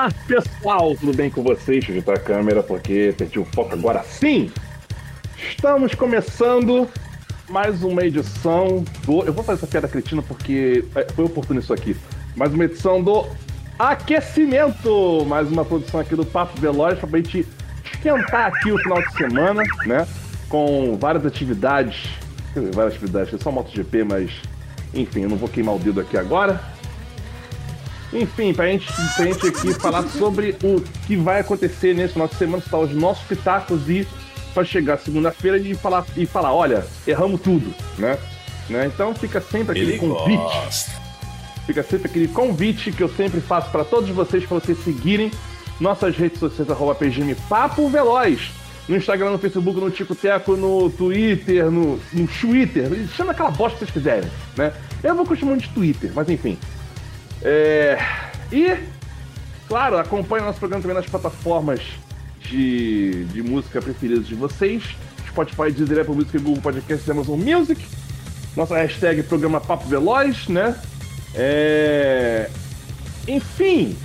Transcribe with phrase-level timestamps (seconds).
[0.00, 1.84] Olá, pessoal, tudo bem com vocês?
[1.84, 4.50] Deixa eu ajeitar a câmera porque perdi o foco agora sim.
[5.36, 6.88] Estamos começando
[7.50, 9.22] mais uma edição do.
[9.24, 11.94] Eu vou fazer essa piada cretina porque é, foi oportuno isso aqui.
[12.34, 13.26] Mais uma edição do
[13.78, 15.26] Aquecimento.
[15.26, 17.46] Mais uma produção aqui do Papo Veloz pra gente
[17.84, 20.08] esquentar aqui o final de semana, né?
[20.48, 22.08] Com várias atividades.
[22.54, 24.30] Quer dizer, várias atividades, é só MotoGP, mas.
[24.94, 26.58] Enfim, eu não vou queimar o dedo aqui agora.
[28.12, 32.34] Enfim, pra gente, pra gente aqui falar sobre o que vai acontecer nesse final de
[32.34, 34.06] semana, citar os nossos pitacos e
[34.52, 38.18] para chegar segunda-feira e falar, e falar, olha, erramos tudo, né?
[38.68, 38.86] né?
[38.92, 40.36] Então fica sempre aquele Ele convite.
[40.36, 40.90] gosta.
[41.66, 45.30] Fica sempre aquele convite que eu sempre faço para todos vocês, para vocês seguirem
[45.78, 48.50] nossas redes sociais, arroba PGM Papo Veloz.
[48.88, 52.90] No Instagram, no Facebook, no Tico Teco, no Twitter, no, no Twitter.
[53.14, 54.72] Chama aquela bosta que vocês quiserem, né?
[55.04, 56.58] Eu vou continuar de Twitter, mas enfim.
[57.42, 57.98] É...
[58.52, 58.76] E,
[59.68, 61.80] claro, acompanhe nosso programa também nas plataformas
[62.40, 64.82] de, de música preferidas de vocês.
[65.28, 67.84] Spotify, Deezer, Apple Music, Google Podcast, Amazon Music.
[68.56, 70.76] Nossa hashtag programa Papo Veloz, né?
[71.34, 72.50] É...
[73.28, 73.96] Enfim,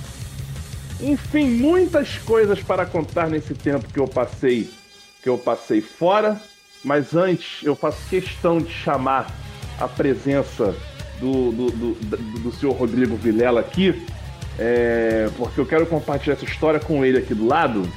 [1.00, 4.70] enfim, muitas coisas para contar nesse tempo que eu passei,
[5.22, 6.40] que eu passei fora.
[6.84, 9.34] Mas antes, eu faço questão de chamar
[9.80, 10.74] a presença
[11.20, 14.06] do, do, do, do, do senhor Rodrigo Vilela aqui,
[14.58, 17.88] é, porque eu quero compartilhar essa história com ele aqui do lado,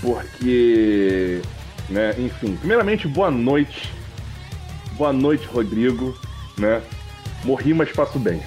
[0.00, 1.40] porque,
[1.88, 3.90] né, enfim, primeiramente, boa noite.
[4.92, 6.18] Boa noite, Rodrigo,
[6.56, 6.80] né?
[7.44, 8.42] Morri, mas faço bem.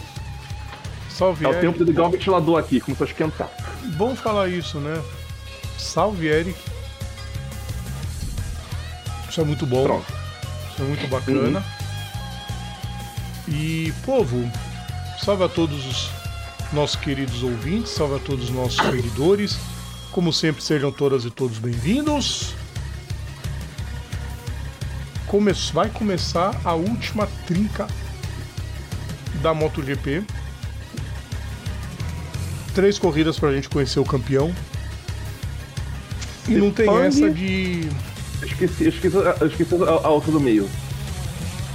[1.10, 3.50] Salve, É o tempo de ligar o ventilador aqui, começou a esquentar.
[3.98, 5.00] Bom falar isso, né?
[5.78, 6.58] Salve, Eric.
[9.30, 9.84] Isso é muito bom.
[9.84, 10.06] Pronto.
[10.72, 11.64] Isso é muito bacana.
[13.52, 14.50] E, povo,
[15.24, 16.10] salve a todos os
[16.72, 19.58] nossos queridos ouvintes, salve a todos os nossos seguidores.
[20.12, 22.54] Como sempre, sejam todas e todos bem-vindos.
[25.28, 27.88] Come- Vai começar a última trinca
[29.42, 30.24] da MotoGP.
[32.74, 34.54] Três corridas pra gente conhecer o campeão.
[36.48, 37.88] E não tem essa de.
[38.44, 40.68] Esqueci, esqueci, esqueci a, a outra do meio.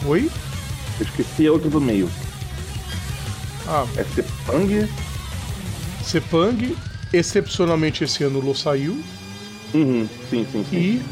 [0.06, 0.30] Oi?
[1.00, 2.10] Eu esqueci a outra do meio.
[3.66, 4.88] Ah, É Sepang?
[6.02, 6.76] Sepang,
[7.12, 9.02] excepcionalmente esse ano o Lô saiu.
[9.72, 10.76] Uhum, sim, sim, sim.
[10.76, 11.02] E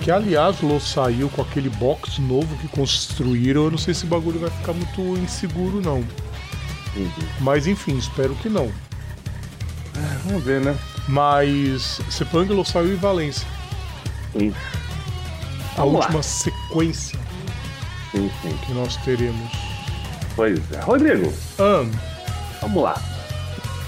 [0.00, 3.64] que aliás o Lô saiu com aquele box novo que construíram.
[3.64, 5.98] Eu não sei se o bagulho vai ficar muito inseguro não.
[6.96, 7.10] Uhum.
[7.40, 8.70] Mas enfim, espero que não.
[10.24, 10.76] Vamos ver, né?
[11.08, 13.46] Mas Sepang, Lô saiu e Valência.
[14.32, 14.54] Sim,
[15.76, 16.00] A Vamos lá.
[16.06, 17.18] última sequência
[18.12, 18.56] sim, sim.
[18.64, 19.50] que nós teremos.
[20.36, 20.80] Pois é.
[20.80, 21.32] Rodrigo,
[22.60, 23.00] vamos lá.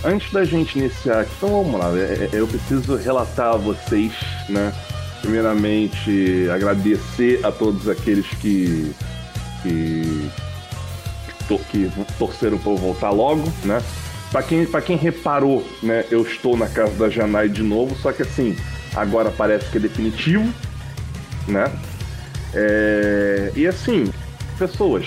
[0.05, 1.97] Antes da gente iniciar aqui, então vamos lá.
[1.97, 4.12] É- é- Eu preciso relatar a vocês,
[4.49, 4.72] né?
[5.21, 8.93] Primeiramente, agradecer a todos aqueles que.
[9.62, 10.31] que.
[11.71, 13.81] que torceram por eu voltar logo, né?
[14.32, 16.05] Pra quem, pra quem reparou, né?
[16.11, 18.56] Eu estou na casa da Janai de novo, só que assim,
[18.97, 20.53] agora parece que é definitivo,
[21.47, 21.71] né?
[22.54, 24.12] É, e assim,
[24.58, 25.06] pessoas,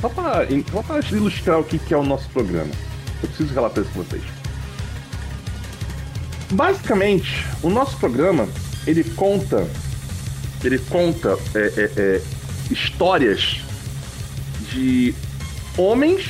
[0.00, 0.46] só para,
[1.12, 2.70] ilustrar o que que é o nosso programa,
[3.22, 4.22] eu preciso relatar isso com vocês.
[6.50, 8.48] Basicamente, o nosso programa
[8.86, 9.68] ele conta,
[10.64, 12.22] ele conta é, é, é,
[12.70, 13.60] histórias
[14.72, 15.14] de
[15.76, 16.26] homens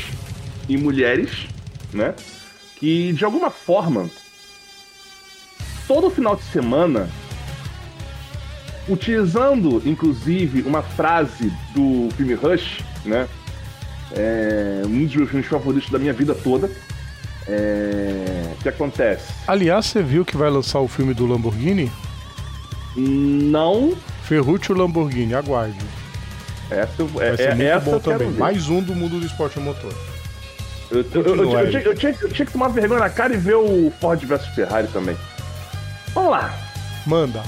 [0.69, 1.31] e mulheres,
[1.93, 2.15] né?
[2.77, 4.11] Que de alguma forma,
[5.87, 7.09] todo final de semana,
[8.91, 13.27] utilizando inclusive uma frase do filme Rush, né?
[14.13, 16.71] É um dos meus filmes favoritos da minha vida toda.
[17.49, 19.33] É, o que acontece?
[19.47, 21.91] aliás, você viu que vai lançar o filme do Lamborghini?
[22.97, 23.95] Não.
[24.25, 25.79] Ferruccio Lamborghini, aguarde.
[26.71, 28.31] Essa, eu- é, Vai ser é- muito essa bom também.
[28.31, 29.93] Mais um do mundo do esporte motor.
[30.91, 33.37] Eu, eu- eu- eu- eu tinha, tinha- eu tinha que tomar vergonha na cara e
[33.37, 35.17] ver o Ford versus Ferrari também.
[36.15, 36.53] Vamos lá.
[37.07, 37.43] Manda.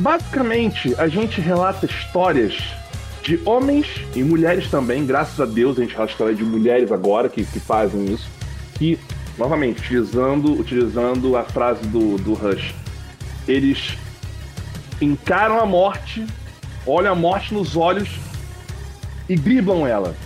[0.00, 2.56] Basicamente, a gente relata histórias
[3.22, 3.86] de homens
[4.16, 7.60] e mulheres também, graças a Deus a gente relata história de mulheres agora que, que
[7.60, 8.26] fazem isso,
[8.78, 8.98] que,
[9.36, 12.74] novamente, utilizando, utilizando a frase do, do Rush,
[13.46, 13.98] eles
[15.02, 16.26] encaram a morte,
[16.86, 18.08] olham a morte nos olhos
[19.28, 20.16] e driblam ela.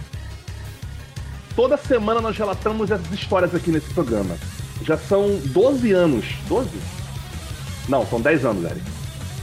[1.57, 4.37] Toda semana nós relatamos essas histórias aqui nesse programa.
[4.85, 6.25] Já são 12 anos.
[6.47, 6.71] 12?
[7.89, 8.94] Não, são 10 anos, Eric.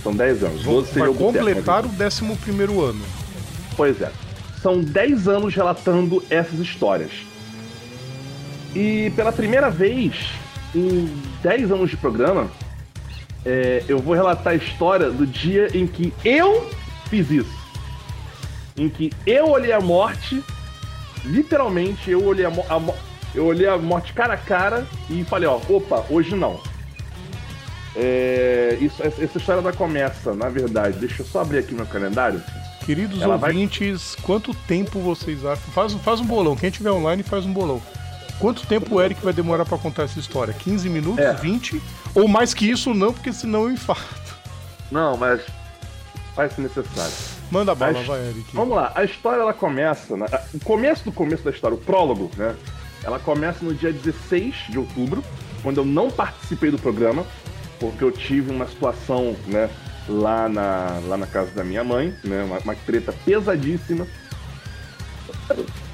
[0.03, 0.63] São 10 anos.
[0.63, 3.03] 12 Vai seria o completar o 11 primeiro ano.
[3.75, 4.11] Pois é.
[4.61, 7.11] São 10 anos relatando essas histórias.
[8.75, 10.13] E pela primeira vez
[10.73, 11.11] em
[11.43, 12.49] 10 anos de programa,
[13.45, 16.69] é, eu vou relatar a história do dia em que eu
[17.09, 17.61] fiz isso.
[18.77, 20.41] Em que eu olhei a morte,
[21.25, 22.93] literalmente eu olhei a, a,
[23.35, 26.59] eu olhei a morte cara a cara e falei, ó, opa, hoje não.
[27.95, 32.41] É, isso, essa história da começa, na verdade, deixa eu só abrir aqui meu calendário.
[32.85, 34.25] Queridos Ela ouvintes, vai...
[34.25, 35.71] quanto tempo vocês acham?
[35.73, 36.55] Faz, faz um bolão.
[36.55, 37.81] Quem tiver online faz um bolão.
[38.39, 40.53] Quanto tempo o Eric vai demorar para contar essa história?
[40.53, 41.23] 15 minutos?
[41.23, 41.33] É.
[41.33, 41.81] 20?
[42.15, 44.35] Ou mais que isso, não, porque senão eu infarto.
[44.89, 45.41] Não, mas
[46.35, 47.13] faz se necessário.
[47.51, 48.03] Manda bala, a...
[48.03, 48.45] vai, Eric.
[48.53, 50.17] Vamos lá, a história ela começa.
[50.17, 50.25] Né?
[50.53, 52.55] O começo do começo da história, o prólogo, né?
[53.03, 55.23] Ela começa no dia 16 de outubro,
[55.61, 57.25] quando eu não participei do programa,
[57.81, 59.69] porque eu tive uma situação, né,
[60.07, 64.07] lá na, lá na casa da minha mãe, né, uma, uma treta pesadíssima,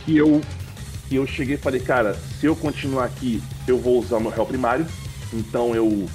[0.05, 0.41] que eu
[1.09, 4.45] e eu cheguei e falei, cara, se eu continuar aqui, eu vou usar meu réu
[4.45, 4.85] primário.
[5.33, 6.05] Então eu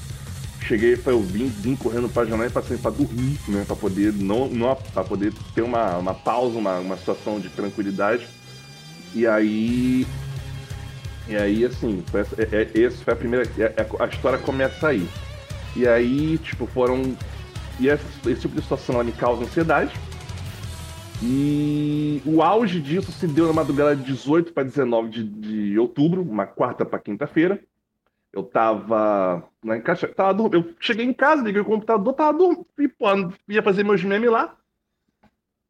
[0.67, 3.65] cheguei, eu vim, vim correndo pra janela e passei pra dormir, né?
[3.67, 8.27] Pra poder, não, não, pra poder ter uma, uma pausa, uma, uma situação de tranquilidade.
[9.15, 10.07] E aí.
[11.29, 13.51] E aí, assim, essa, é, é, foi a primeira.
[13.59, 15.09] É, é, a história começa aí.
[15.77, 17.17] E aí, tipo, foram.
[17.81, 19.93] E esse, esse tipo de situação ela me causa ansiedade
[21.25, 26.21] e o auge disso se deu na madrugada de 18 para 19 de, de outubro,
[26.21, 27.63] uma quarta para quinta-feira.
[28.33, 33.63] Eu tava na encaixa, tava eu cheguei em casa, liguei o computador, tava dormindo, ia
[33.63, 34.57] fazer meus memes lá.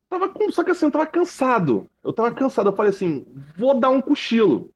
[0.09, 1.87] Tava com, só que assim, eu tava cansado.
[2.03, 4.73] Eu tava cansado, eu falei assim, vou dar um cochilo.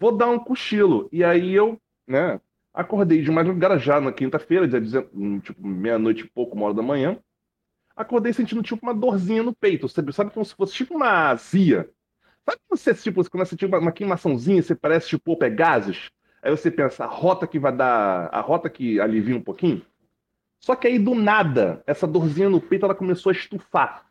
[0.00, 1.08] Vou dar um cochilo.
[1.12, 2.40] E aí eu, né,
[2.72, 4.68] acordei de madrugada já na quinta-feira,
[5.40, 7.18] tipo meia-noite e pouco, uma hora da manhã
[7.96, 10.12] acordei sentindo tipo uma dorzinha no peito, sabe?
[10.12, 11.88] Sabe como se fosse tipo uma azia.
[12.44, 16.10] Sabe quando você, tipo, você uma, uma queimaçãozinha, você parece tipo, é gases?
[16.42, 19.84] Aí você pensa, a rota que vai dar, a rota que alivia um pouquinho?
[20.58, 24.06] Só que aí do nada, essa dorzinha no peito, ela começou a estufar.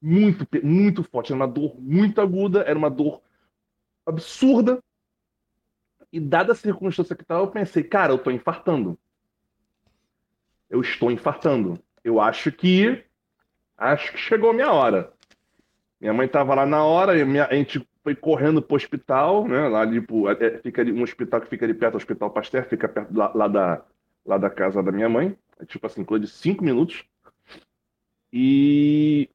[0.00, 1.32] Muito, muito forte.
[1.32, 3.22] Era uma dor muito aguda, era uma dor
[4.06, 4.82] absurda.
[6.12, 8.98] E dada a circunstância que estava, eu pensei, cara, eu tô infartando.
[10.68, 13.04] Eu estou infartando eu acho que
[13.76, 15.12] acho que chegou a minha hora.
[16.00, 19.68] Minha mãe estava lá na hora, minha, a gente foi correndo pro hospital, né?
[19.68, 22.88] Lá é, é, fica ali um hospital que fica ali perto do Hospital Pasteur, fica
[22.88, 23.84] perto lá, lá, da,
[24.26, 25.36] lá da casa da minha mãe.
[25.60, 27.04] É, tipo assim, coisa de cinco minutos.
[28.32, 29.28] E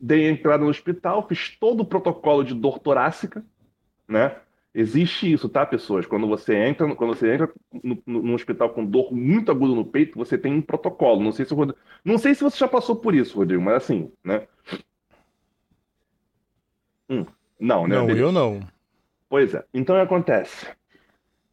[0.00, 3.44] dei a entrada no hospital, fiz todo o protocolo de dor torácica,
[4.08, 4.36] né?
[4.78, 6.04] Existe isso, tá, pessoas?
[6.04, 7.50] Quando você entra, quando você entra
[7.82, 11.22] no, no, no, hospital com dor muito aguda no peito, você tem um protocolo.
[11.22, 14.12] Não sei se Rodrigo, não sei se você já passou por isso, Rodrigo, mas assim,
[14.22, 14.46] né?
[17.08, 17.24] Hum,
[17.58, 17.96] não, né?
[17.96, 18.60] Não, eu não.
[19.30, 19.64] Pois é.
[19.72, 20.66] Então acontece.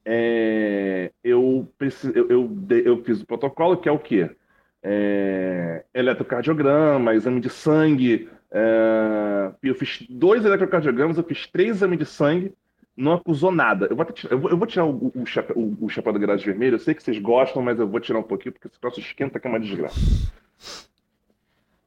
[0.03, 4.35] É, eu, preciso, eu, eu, eu, fiz o protocolo, que é o quê?
[4.83, 8.29] É, eletrocardiograma, exame de sangue.
[8.51, 12.53] É, eu fiz dois eletrocardiogramas, eu fiz três exames de sangue
[12.95, 13.87] não acusou nada.
[13.89, 16.45] Eu vou, eu vou, eu vou tirar o, o, chapéu, o, o chapéu da grade
[16.45, 16.75] vermelha.
[16.75, 19.39] Eu sei que vocês gostam, mas eu vou tirar um pouquinho, porque esse troço esquenta
[19.39, 19.99] que é uma desgraça.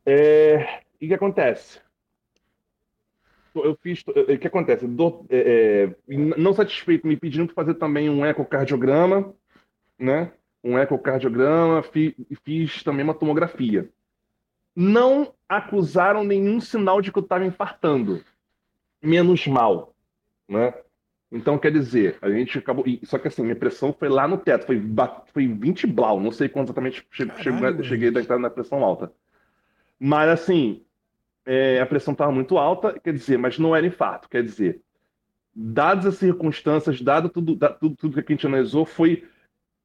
[0.05, 1.81] É, e o que acontece?
[3.55, 4.03] Eu fiz.
[4.07, 4.87] O que acontece?
[4.87, 9.35] Do, é, é, não satisfeito, me pedindo para fazer também um ecocardiograma,
[9.99, 10.33] né?
[10.63, 13.89] Um ecocardiograma, fi, fiz também uma tomografia.
[14.75, 18.23] Não acusaram nenhum sinal de que eu estava infartando.
[19.03, 19.95] Menos mal,
[20.49, 20.75] né?
[21.31, 22.85] Então, quer dizer, a gente acabou.
[23.03, 24.81] Só que assim, minha pressão foi lá no teto, foi,
[25.33, 29.13] foi 20 blau, não sei quanto exatamente cheguei, cheguei da entrada na pressão alta.
[29.99, 30.85] Mas assim,
[31.45, 34.81] é, a pressão estava muito alta, quer dizer, mas não era infarto, quer dizer,
[35.55, 39.27] dadas as circunstâncias, dado tudo, dado tudo, tudo que a gente analisou, foi.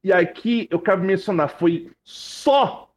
[0.04, 2.92] E aqui eu quero mencionar, foi só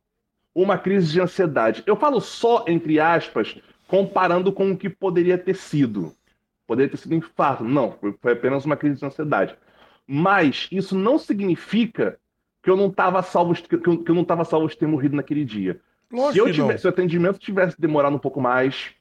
[0.54, 1.82] uma crise de ansiedade.
[1.86, 6.14] Eu falo só, entre aspas, comparando com o que poderia ter sido.
[6.66, 7.64] Poderia ter sido infarto.
[7.64, 9.56] Não, foi apenas uma crise de ansiedade.
[10.06, 12.18] Mas isso não significa
[12.62, 15.16] que eu não estava salvo, que eu, que eu não estava salvo de ter morrido
[15.16, 15.80] naquele dia.
[16.10, 18.94] Lógico se, eu tivesse, se o atendimento tivesse demorado um pouco mais,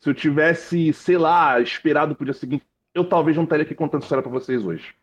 [0.00, 2.64] se eu tivesse, sei lá, esperado para o dia seguinte,
[2.94, 4.94] eu talvez não estaria aqui contando história para vocês hoje.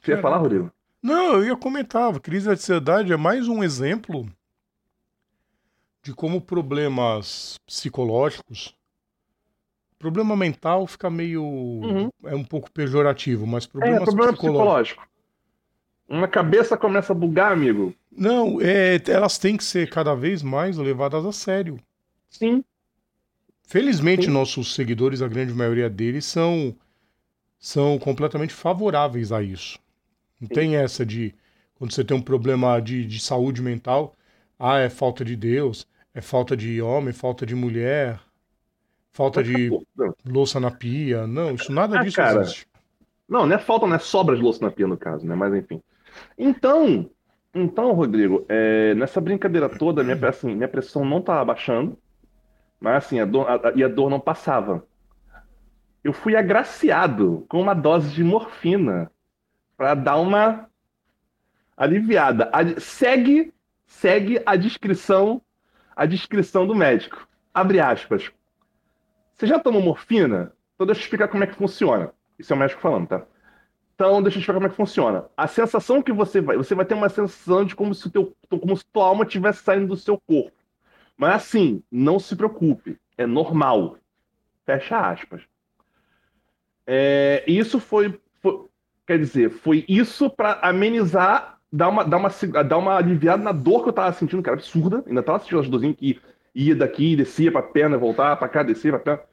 [0.00, 0.70] Você ia falar, Rodrigo?
[1.02, 2.14] Não, eu ia comentar.
[2.14, 4.26] A crise de ansiedade é mais um exemplo
[6.02, 8.74] de como problemas psicológicos
[10.00, 11.44] Problema mental fica meio.
[11.44, 12.10] Uhum.
[12.24, 15.06] É um pouco pejorativo, mas problema, é, problema psicológico.
[16.08, 17.94] Uma cabeça começa a bugar, amigo.
[18.10, 21.78] Não, é, elas têm que ser cada vez mais levadas a sério.
[22.30, 22.64] Sim.
[23.62, 24.30] Felizmente, Sim.
[24.30, 26.74] nossos seguidores, a grande maioria deles, são,
[27.58, 29.78] são completamente favoráveis a isso.
[30.40, 30.54] Não Sim.
[30.54, 31.34] tem essa de
[31.74, 34.16] quando você tem um problema de, de saúde mental,
[34.58, 38.18] ah, é falta de Deus, é falta de homem, falta de mulher,
[39.12, 39.70] falta de
[40.24, 41.26] louça na pia.
[41.26, 42.66] Não, isso nada ah, disso cara, existe.
[43.28, 45.34] Não, não é falta, não é sobra de louça na pia no caso, né?
[45.34, 45.82] Mas enfim.
[46.36, 47.08] Então,
[47.54, 51.98] então, Rodrigo, é, nessa brincadeira toda, minha, assim, minha pressão não estava baixando,
[52.80, 54.84] mas assim, a dor, a, e a dor não passava.
[56.02, 59.10] Eu fui agraciado com uma dose de morfina
[59.76, 60.68] para dar uma
[61.76, 62.50] aliviada.
[62.78, 63.52] segue,
[63.86, 65.42] segue a descrição,
[65.94, 67.28] a descrição do médico.
[67.52, 68.32] Abre aspas.
[69.40, 70.52] Você já tomou morfina?
[70.74, 72.12] Então deixa eu explicar como é que funciona.
[72.38, 73.24] Isso é o médico falando, tá?
[73.94, 75.24] Então, deixa eu explicar como é que funciona.
[75.34, 78.36] A sensação que você vai, você vai ter uma sensação de como se o teu,
[78.50, 80.52] como se tua alma estivesse saindo do seu corpo.
[81.16, 83.96] Mas assim, não se preocupe, é normal.
[84.66, 85.40] Fecha aspas.
[86.86, 88.66] É, isso foi, foi,
[89.06, 92.28] quer dizer, foi isso para amenizar dar uma, dar, uma,
[92.62, 95.02] dar uma aliviada na dor que eu tava sentindo, era absurda.
[95.06, 96.20] Ainda tava sentindo as dorzinhas que
[96.54, 99.29] ia daqui, descia pra perna, voltava pra cá, descia pra perna.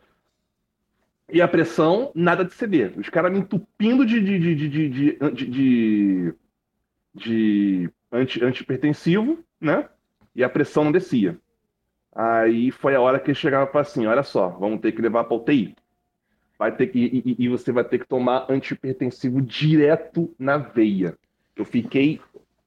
[1.31, 2.93] E a pressão, nada de ceder.
[2.97, 6.33] Os caras me entupindo de, de, de, de, de, de,
[7.13, 9.89] de anti, antipertensivo, né?
[10.33, 11.37] E a pressão não descia.
[12.15, 15.25] Aí foi a hora que ele chegava para assim, olha só, vamos ter que levar
[15.25, 15.75] para UTI.
[16.57, 21.15] Vai ter que, e, e, você vai ter que tomar antipertensivo direto na veia.
[21.55, 22.19] Eu fiquei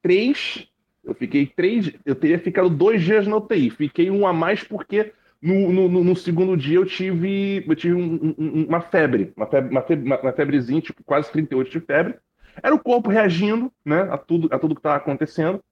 [0.03, 0.69] três.
[1.03, 1.93] Eu fiquei três.
[2.05, 3.71] Eu teria ficado dois dias na UTI.
[3.71, 5.13] Fiquei um a mais porque
[5.43, 9.71] no, no, no segundo dia eu tive, eu tive um, um, uma febre, uma, febre,
[9.71, 12.15] uma, febre, uma febrezinha, tipo, quase 38 de febre.
[12.63, 15.63] Era o corpo reagindo, né, a tudo, a tudo que estava acontecendo.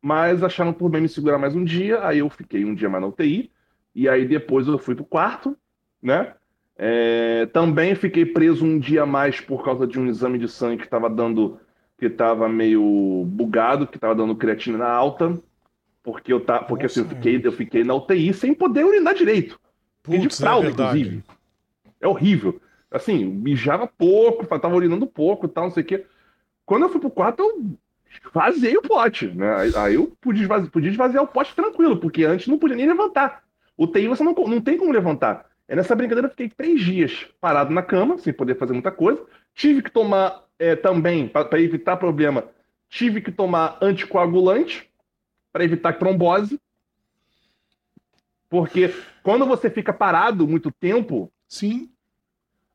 [0.00, 2.06] Mas acharam por bem me segurar mais um dia.
[2.06, 3.50] Aí eu fiquei um dia mais na UTI.
[3.94, 5.56] E aí depois eu fui pro quarto,
[6.02, 6.34] né?
[6.76, 10.84] É, também fiquei preso um dia mais por causa de um exame de sangue que
[10.84, 11.60] estava dando
[11.98, 15.38] que estava meio bugado, que estava dando creatina alta,
[16.02, 19.60] porque eu tá, porque assim, eu fiquei, eu fiquei na UTI sem poder urinar direito.
[20.02, 21.24] Putz, de fralda, é inclusive.
[22.00, 22.60] É horrível.
[22.90, 26.06] Assim, mijava pouco, tava urinando pouco, tal, não sei o quê.
[26.64, 27.76] Quando eu fui pro quarto, eu
[28.32, 29.70] vazei o pote, né?
[29.76, 33.44] Aí eu podia esvaziar, podia esvaziar o pote tranquilo, porque antes não podia nem levantar.
[33.76, 35.46] O TI você não, não tem como levantar.
[35.68, 39.22] É nessa brincadeira eu fiquei três dias parado na cama, sem poder fazer muita coisa.
[39.54, 42.44] Tive que tomar é, também, para evitar problema,
[42.88, 44.89] tive que tomar anticoagulante
[45.52, 46.60] para evitar trombose.
[48.48, 48.92] Porque
[49.22, 51.90] quando você fica parado muito tempo, sim,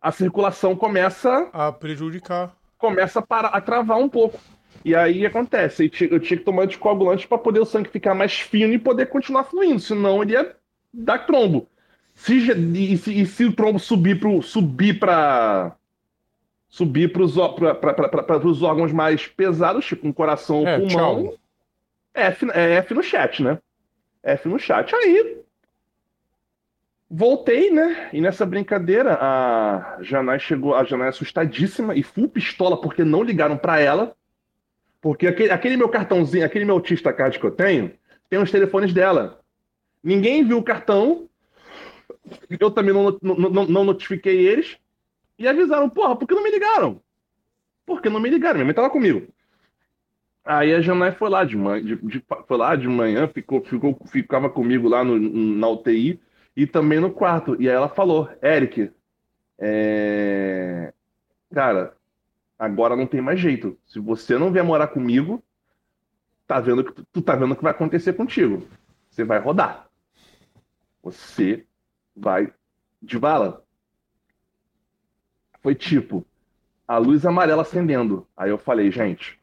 [0.01, 4.39] a circulação começa a prejudicar, começa a, parar, a travar um pouco.
[4.83, 8.71] E aí acontece, eu tinha, que tomar anticoagulante para poder o sangue ficar mais fino
[8.73, 10.55] e poder continuar fluindo, senão ele ia
[10.93, 11.67] dar trombo.
[12.13, 15.75] Se, e, se, e se o trombo subir para subir para
[16.69, 21.33] subir para os órgãos mais pesados, tipo um coração ou é, pulmão,
[22.15, 23.59] F, é F no chat, né?
[24.23, 24.95] F no chat.
[24.95, 25.45] Aí
[27.09, 28.09] voltei, né?
[28.11, 33.57] E nessa brincadeira a Janai chegou, a Janai assustadíssima e full pistola porque não ligaram
[33.57, 34.15] para ela.
[34.99, 37.91] Porque aquele, aquele, meu cartãozinho, aquele meu autista card que eu tenho,
[38.29, 39.39] tem os telefones dela.
[40.03, 41.29] Ninguém viu o cartão.
[42.59, 44.77] Eu também não, não, não notifiquei eles.
[45.37, 46.99] E avisaram, porra, por que não me ligaram?
[47.85, 48.55] Por que não me ligaram?
[48.55, 49.27] Minha mãe tava comigo.
[50.45, 53.99] Aí a Janai foi lá de manhã, de, de, foi lá de manhã, ficou, ficou,
[54.05, 56.19] ficava comigo lá no, na UTI
[56.55, 57.59] e também no quarto.
[57.59, 58.91] E aí ela falou, Eric,
[59.57, 60.93] é...
[61.51, 61.97] cara,
[62.59, 63.77] agora não tem mais jeito.
[63.87, 65.43] Se você não vier morar comigo,
[66.45, 68.67] tá vendo que tu tá vendo o que vai acontecer contigo.
[69.09, 69.89] Você vai rodar.
[71.01, 71.65] Você
[72.15, 72.53] vai
[73.01, 73.65] de bala
[75.65, 76.23] foi tipo
[76.87, 78.27] a luz amarela acendendo.
[78.37, 79.39] Aí eu falei, gente,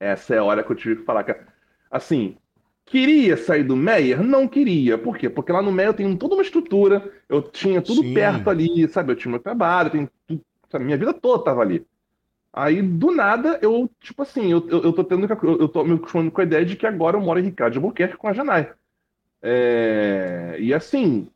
[0.00, 1.22] essa é a hora que eu tive que falar.
[1.22, 1.36] Que,
[1.90, 2.36] assim,
[2.86, 4.22] queria sair do Meyer?
[4.22, 4.96] Não queria.
[4.96, 5.28] Por quê?
[5.28, 8.14] Porque lá no Meyer eu tenho toda uma estrutura, eu tinha tudo Sim.
[8.14, 9.12] perto ali, sabe?
[9.12, 10.40] Eu tinha meu trabalho, tenho tudo,
[10.70, 10.84] sabe?
[10.84, 11.86] minha vida toda tava ali.
[12.52, 15.94] Aí, do nada, eu, tipo assim, eu, eu, eu tô tendo eu, eu tô me
[15.94, 18.32] acostumando com a ideia de que agora eu moro em Ricardo de Albuquerque com a
[18.32, 18.72] Janai.
[19.40, 21.28] É, e assim,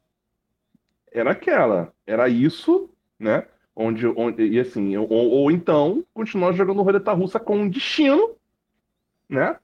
[1.12, 3.46] era aquela, era isso, né?
[3.76, 8.36] Onde, onde e assim, ou, ou então continuar jogando roleta russa com um destino,
[9.28, 9.56] né?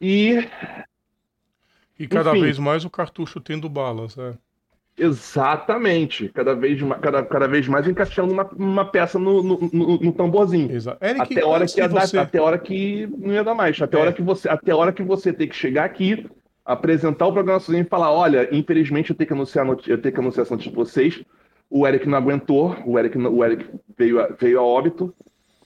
[0.00, 0.48] E
[1.98, 4.34] e cada enfim, vez mais o cartucho tendo balas, é.
[4.98, 10.12] Exatamente, cada vez, cada, cada vez mais encaixando uma, uma peça no, no, no, no
[10.12, 10.70] tamborzinho.
[10.70, 12.16] Eric, até, hora que você...
[12.16, 13.80] dar, até hora que não ia dar mais.
[13.80, 14.00] Até, é.
[14.00, 16.28] hora que você, até hora que você tem que chegar aqui,
[16.64, 20.20] apresentar o programa sozinho e falar: olha, infelizmente eu tenho que anunciar, eu tenho que
[20.20, 21.24] anunciar notícia de vocês.
[21.70, 25.14] O Eric não aguentou, o Eric, o Eric veio, a, veio a óbito.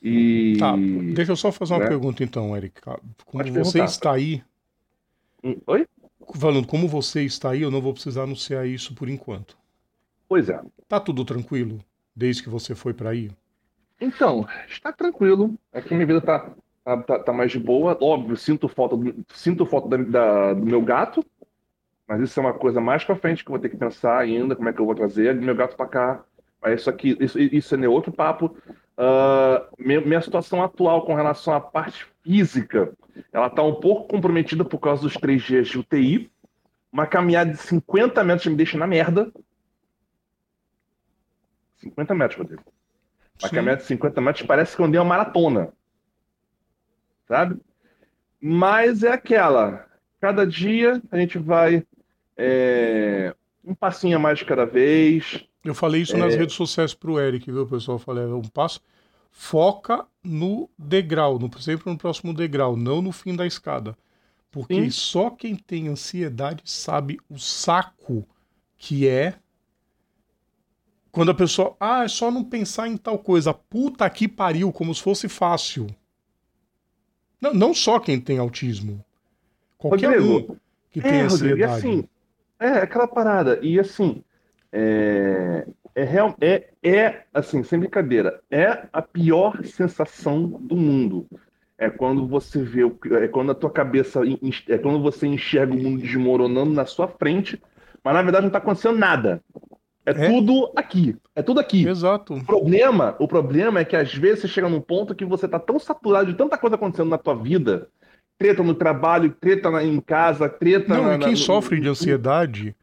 [0.09, 0.57] E.
[0.57, 0.77] Tá,
[1.15, 1.89] deixa eu só fazer uma né?
[1.89, 2.81] pergunta então, Eric.
[2.81, 4.41] Como Pode você está aí.
[5.43, 5.85] Hum, oi?
[6.37, 9.59] Falando, como você está aí, eu não vou precisar anunciar isso por enquanto.
[10.29, 10.61] Pois é.
[10.87, 11.81] Tá tudo tranquilo
[12.15, 13.33] desde que você foi para aí?
[14.01, 15.55] Então, está tranquilo.
[15.73, 17.99] Aqui minha vida tá, tá, tá, tá, mais de boa.
[18.01, 21.25] Óbvio, sinto falta, do, sinto falta da, da, do meu gato,
[22.07, 24.55] mas isso é uma coisa mais pra frente que eu vou ter que pensar ainda,
[24.55, 26.25] como é que eu vou trazer meu gato para cá.
[26.63, 28.57] Mas isso aqui, isso, isso é outro papo.
[28.99, 32.93] Uh, minha, situação atual com relação à parte física,
[33.31, 36.31] ela está um pouco comprometida por causa dos três dias de UTI.
[36.91, 39.31] Uma caminhada de 50 metros me deixa na merda.
[41.77, 42.65] 50 metros, Rodrigo.
[43.43, 45.73] Uma caminhada de 50 metros parece que eu andei uma maratona.
[47.29, 47.61] Sabe?
[48.41, 49.87] Mas é aquela.
[50.21, 51.85] Cada dia a gente vai
[52.37, 53.35] é,
[53.65, 55.47] um passinho a mais de cada vez.
[55.69, 56.19] Eu falei isso é...
[56.19, 57.97] nas redes sociais pro Eric, viu, pessoal?
[57.97, 58.81] Eu falei, é um passo.
[59.31, 63.97] Foca no degrau, no, sempre no próximo degrau, não no fim da escada.
[64.51, 64.91] Porque Sim.
[64.91, 68.27] só quem tem ansiedade sabe o saco
[68.79, 69.35] que é
[71.17, 73.55] quando a pessoa, ah, é só não pensar em tal coisa.
[73.55, 75.87] Puta que pariu, como se fosse fácil.
[77.41, 79.03] Não, não só quem tem autismo.
[79.79, 80.57] Qualquer Rodrigo, um
[80.91, 81.63] que é, tem ansiedade.
[81.63, 82.09] Rodrigo, assim,
[82.61, 83.59] é aquela parada.
[83.63, 84.23] E assim,
[84.73, 91.27] é, é, real, é, é, assim, sem brincadeira, é a pior sensação do mundo.
[91.79, 92.83] É quando você vê,
[93.21, 94.21] é quando a tua cabeça,
[94.69, 97.61] é quando você enxerga o mundo desmoronando na sua frente,
[98.03, 99.43] mas na verdade não está acontecendo nada.
[100.07, 101.17] É, é, tudo aqui.
[101.35, 101.87] É tudo aqui.
[101.87, 102.35] Exato.
[102.35, 105.59] O problema, o problema é que às vezes você chega num ponto que você tá
[105.59, 107.89] tão saturado de tanta coisa acontecendo na tua vida,
[108.39, 112.75] treta no trabalho, treta em casa, treta Não, na, e quem na, sofre de ansiedade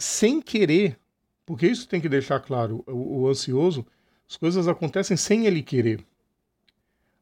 [0.00, 0.98] sem querer,
[1.44, 3.86] porque isso tem que deixar claro, o, o ansioso,
[4.28, 6.04] as coisas acontecem sem ele querer.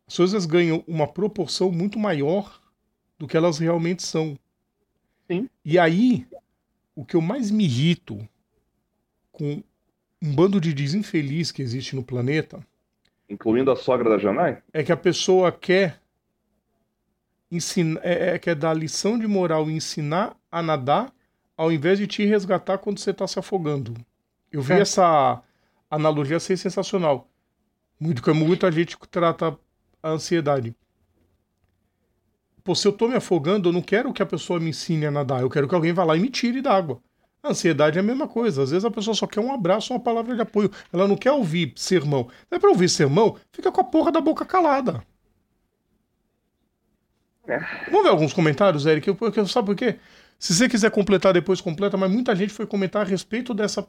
[0.06, 2.60] As coisas ganham uma proporção muito maior
[3.18, 4.38] do que elas realmente são.
[5.26, 5.50] Sim.
[5.64, 6.26] E aí,
[6.94, 8.26] o que eu mais me irrito
[9.32, 9.62] com
[10.20, 12.64] um bando de desinfeliz que existe no planeta.
[13.28, 14.62] Incluindo a sogra da Janai?
[14.72, 16.00] É que a pessoa quer
[17.50, 21.12] ensinar, é, é, quer dar lição de moral e ensinar a nadar
[21.58, 23.92] ao invés de te resgatar quando você está se afogando.
[24.50, 24.80] Eu vi é.
[24.80, 25.42] essa
[25.90, 27.28] analogia ser sensacional.
[27.98, 29.58] Muito que muita gente trata
[30.00, 30.74] a ansiedade.
[32.62, 35.10] Pô, se eu tô me afogando, eu não quero que a pessoa me ensine a
[35.10, 37.02] nadar, eu quero que alguém vá lá e me tire da água.
[37.42, 38.62] A ansiedade é a mesma coisa.
[38.62, 40.70] Às vezes a pessoa só quer um abraço, uma palavra de apoio.
[40.92, 42.28] Ela não quer ouvir sermão.
[42.50, 45.02] Não é pra ouvir sermão, fica com a porra da boca calada.
[47.48, 47.58] É.
[47.86, 49.12] Vamos ver alguns comentários, Eric?
[49.14, 49.98] Porque sabe por quê?
[50.38, 53.86] Se você quiser completar depois, completa, mas muita gente foi comentar a respeito dessa,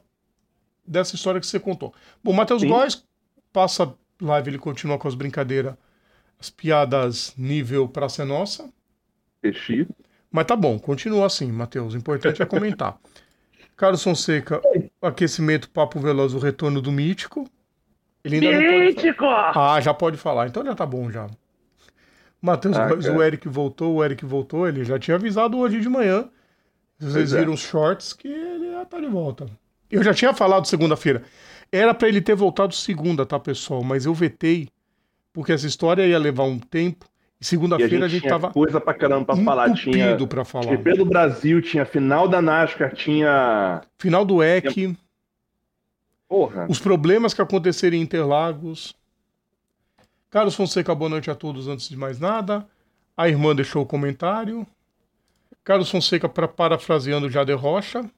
[0.86, 1.94] dessa história que você contou.
[2.22, 3.06] Bom, Matheus Góes
[3.52, 5.74] passa live, ele continua com as brincadeiras,
[6.38, 8.68] as piadas nível Praça é Nossa.
[9.40, 9.86] Peixi.
[10.30, 11.94] Mas tá bom, continua assim, Matheus.
[11.94, 12.98] O importante é comentar.
[13.76, 14.60] Carlos Fonseca,
[15.00, 17.48] aquecimento Papo Veloz, o retorno do Mítico.
[18.22, 19.24] Ele ainda Mítico!
[19.24, 21.26] Ah, já pode falar, então já tá bom já.
[22.42, 26.28] Matheus, ah, o Eric voltou, o Eric voltou, ele já tinha avisado hoje de manhã.
[27.00, 27.38] Vocês é.
[27.38, 29.46] viram os shorts que ele já tá de volta.
[29.90, 31.22] Eu já tinha falado segunda-feira.
[31.72, 33.82] Era para ele ter voltado segunda, tá, pessoal?
[33.82, 34.68] Mas eu vetei,
[35.32, 37.06] porque essa história ia levar um tempo.
[37.40, 38.52] Segunda-feira a gente, a gente tava.
[38.52, 39.72] coisa pra caramba pra falar.
[39.72, 40.76] Tinha pra falar.
[40.76, 43.80] GP do Brasil, tinha final da NASCAR, tinha.
[43.98, 44.70] Final do EC.
[44.70, 44.96] Tinha...
[46.28, 46.66] Porra.
[46.68, 48.94] Os problemas que aconteceram em Interlagos.
[50.28, 52.66] Carlos Fonseca, boa noite a todos antes de mais nada.
[53.16, 54.66] A irmã deixou o comentário.
[55.64, 58.10] Carlos Fonseca, para parafraseando Jader Rocha.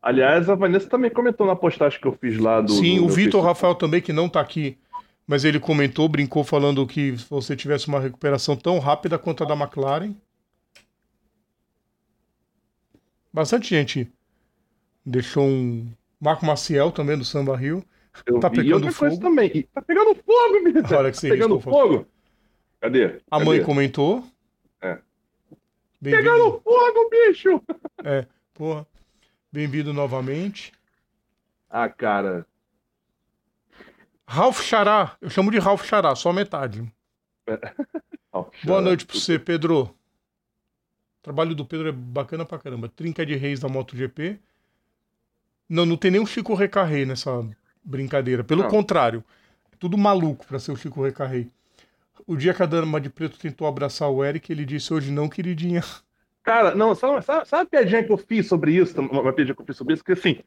[0.00, 2.72] Aliás, a Vanessa também comentou na postagem que eu fiz lá do.
[2.72, 4.76] Sim, do o Vitor Rafael também, que não tá aqui
[5.26, 9.46] mas ele comentou, brincou falando que se você tivesse uma recuperação tão rápida quanto a
[9.46, 10.14] da McLaren.
[13.32, 14.12] Bastante gente
[15.04, 15.90] deixou um
[16.20, 17.84] Marco Maciel também do Samba Rio.
[18.26, 19.18] Eu tá pegando e fogo.
[19.18, 19.66] também.
[19.74, 20.86] Tá pegando fogo, menino.
[20.94, 22.06] Olha que tá pegando fogo.
[22.78, 23.08] Cadê?
[23.08, 23.22] Cadê?
[23.30, 24.22] A mãe comentou.
[26.04, 26.10] É.
[26.10, 27.62] Pegando fogo, bicho!
[28.04, 28.84] É, porra.
[29.52, 30.72] Bem-vindo novamente.
[31.70, 32.44] Ah, cara.
[34.26, 36.92] Ralph Xará, eu chamo de Ralph Xará, só metade.
[38.64, 39.82] Boa noite pra você, Pedro.
[39.84, 42.88] O trabalho do Pedro é bacana pra caramba.
[42.88, 44.40] Trinca de Reis da MotoGP.
[45.68, 47.30] Não, não tem nem o Chico Recarrei nessa
[47.84, 48.42] brincadeira.
[48.42, 48.70] Pelo não.
[48.70, 49.22] contrário,
[49.70, 51.48] é tudo maluco pra ser o Chico Recarrei.
[52.26, 55.28] O dia que a Dama de Preto tentou abraçar o Eric, ele disse: Hoje não,
[55.28, 55.82] queridinha.
[56.42, 59.00] Cara, não, sabe, sabe, sabe a piadinha que eu fiz sobre isso?
[59.00, 60.04] Uma piadinha que eu fiz sobre isso?
[60.04, 60.40] Que assim,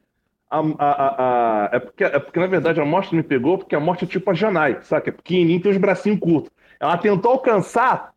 [0.50, 3.80] a, a, a, é, porque, é porque, na verdade, a morte me pegou porque a
[3.80, 5.08] morte é tipo a Janai, sabe?
[5.08, 6.50] É pequenininho tem os bracinhos curtos.
[6.78, 8.14] Ela tentou alcançar.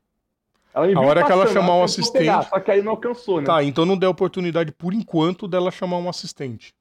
[0.74, 2.20] Ela a hora passando, que ela chamar um assistente.
[2.20, 3.48] Pegar, só que aí não alcançou, né?
[3.48, 6.74] Tá, então não deu oportunidade, por enquanto, dela chamar um assistente.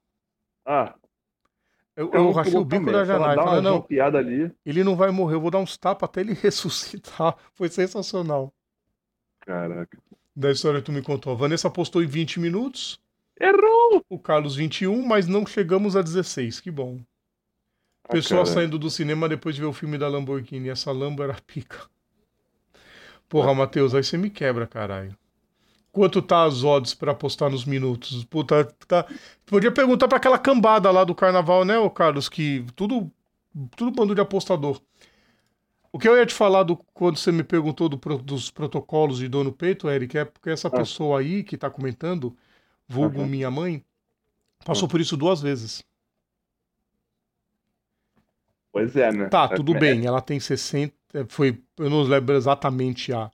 [0.65, 0.93] Ah.
[1.99, 2.93] Eu, então, eu rachei o bico também.
[2.93, 3.35] da Janai.
[3.35, 4.49] Falei, não, piada ali.
[4.65, 7.35] Ele não vai morrer, eu vou dar uns tapas até ele ressuscitar.
[7.53, 8.53] Foi sensacional.
[9.41, 9.97] Caraca.
[10.33, 11.33] Da história que tu me contou.
[11.33, 13.01] A Vanessa postou em 20 minutos.
[13.37, 14.01] Errou!
[14.07, 16.61] O Carlos 21, mas não chegamos a 16.
[16.61, 17.01] Que bom.
[18.05, 20.69] Ah, Pessoa saindo do cinema depois de ver o filme da Lamborghini.
[20.69, 21.81] Essa Lambo era pica.
[23.27, 25.13] Porra, Matheus, aí você me quebra, caralho.
[25.91, 28.23] Quanto tá as odds pra apostar nos minutos?
[28.25, 29.05] Puta, tá.
[29.45, 32.29] Podia perguntar pra aquela cambada lá do carnaval, né, ô Carlos?
[32.29, 33.11] Que tudo.
[33.75, 34.79] Tudo bando de apostador.
[35.91, 39.27] O que eu ia te falar do, quando você me perguntou do, dos protocolos de
[39.27, 40.71] dor no peito, Eric, é porque essa ah.
[40.71, 42.37] pessoa aí que tá comentando
[42.87, 43.27] vulgo uhum.
[43.27, 43.83] minha mãe,
[44.65, 44.89] passou uhum.
[44.89, 45.83] por isso duas vezes.
[48.71, 49.29] Pois é, né?
[49.29, 49.79] Tá, tudo é.
[49.79, 53.31] bem, ela tem 60, é, foi, eu não lembro exatamente a,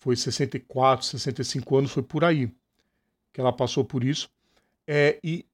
[0.00, 2.50] foi 64, 65 anos, foi por aí
[3.32, 4.28] que ela passou por isso.
[4.86, 5.46] É, e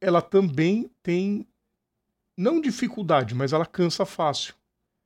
[0.00, 1.46] ela também tem,
[2.36, 4.54] não dificuldade, mas ela cansa fácil,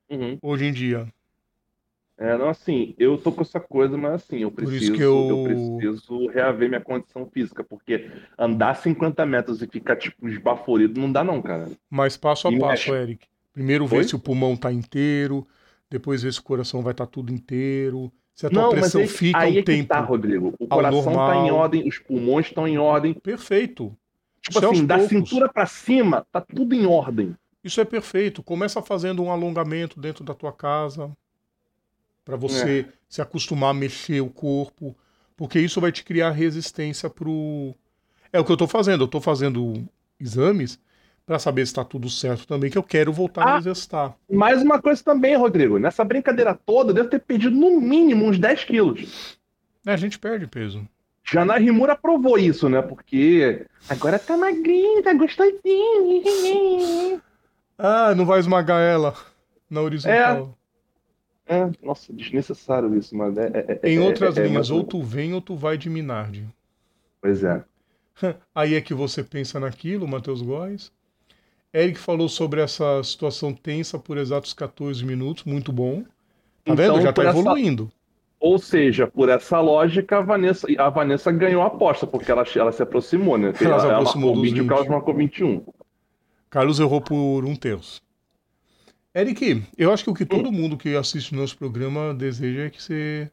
[0.09, 0.37] uhum.
[0.41, 1.11] hoje em dia.
[2.17, 5.29] É, não, assim, eu tô com essa coisa, mas assim, eu preciso, eu...
[5.29, 5.43] eu...
[5.79, 11.23] preciso reaver minha condição física, porque andar 50 metros e ficar, tipo, esbaforido não dá
[11.23, 11.71] não, cara.
[11.89, 12.91] Mas passo a e passo, mexe.
[12.91, 13.27] Eric.
[13.53, 15.47] Primeiro ver se o pulmão tá inteiro,
[15.89, 19.01] depois ver se o coração vai estar tá tudo inteiro, se a tua não, pressão
[19.01, 20.55] mas aí, fica aí um é tempo tá, Rodrigo.
[20.57, 21.27] O coração normal.
[21.27, 23.13] tá em ordem, os pulmões estão em ordem.
[23.13, 23.93] Perfeito.
[24.41, 25.09] Tipo Isso é assim, da poucos.
[25.09, 27.35] cintura para cima, tá tudo em ordem.
[27.61, 28.41] Isso é perfeito.
[28.41, 31.11] Começa fazendo um alongamento dentro da tua casa,
[32.23, 32.93] para você é.
[33.09, 34.95] se acostumar a mexer o corpo,
[35.35, 37.75] porque isso vai te criar resistência pro.
[38.31, 39.01] É o que eu estou fazendo.
[39.01, 39.85] Eu estou fazendo
[40.17, 40.79] exames
[41.29, 44.15] para saber se está tudo certo também, que eu quero voltar ah, a exercitar.
[44.27, 45.77] Mais uma coisa também, Rodrigo.
[45.77, 49.37] Nessa brincadeira toda, eu devo ter perdido no mínimo uns 10 quilos.
[49.85, 50.89] É, a gente perde peso.
[51.23, 52.81] Jana Rimura provou isso, né?
[52.81, 55.61] Porque agora tá magrinho, tá gostosinho.
[57.77, 59.13] Ah, não vai esmagar ela
[59.69, 60.57] na horizontal.
[61.45, 61.59] É.
[61.59, 63.51] É, nossa, desnecessário isso, mas é.
[63.53, 66.43] é, é em outras é, é linhas, ou tu vem ou tu vai de Minardi.
[67.21, 67.63] Pois é.
[68.55, 70.91] Aí é que você pensa naquilo, Matheus Góes.
[71.73, 76.03] Eric falou sobre essa situação tensa por exatos 14 minutos, muito bom.
[76.65, 77.01] Tá então, vendo?
[77.01, 77.83] Já tá evoluindo.
[77.83, 77.99] Essa...
[78.39, 82.71] Ou seja, por essa lógica, a Vanessa, a Vanessa ganhou a aposta, porque ela, ela
[82.71, 83.53] se aproximou, né?
[83.59, 84.61] Ela, ela se aproximou ela marcou 20, 20.
[84.61, 85.63] o Carlos marcou 21.
[86.49, 88.01] Carlos errou por um terço.
[89.13, 92.69] Eric, eu acho que o que todo mundo que assiste o nosso programa deseja é
[92.69, 93.29] que você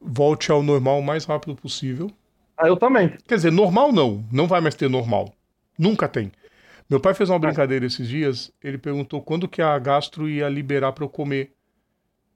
[0.00, 2.10] volte ao normal o mais rápido possível.
[2.56, 3.12] Ah, eu também.
[3.26, 5.32] Quer dizer, normal não, não vai mais ter normal.
[5.78, 6.30] Nunca tem.
[6.90, 10.90] Meu pai fez uma brincadeira esses dias, ele perguntou quando que a gastro ia liberar
[10.92, 11.52] para eu comer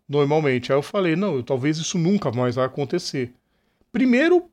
[0.08, 0.72] normalmente.
[0.72, 3.34] Aí eu falei, não, eu, talvez isso nunca mais vai acontecer.
[3.90, 4.48] Primeiro,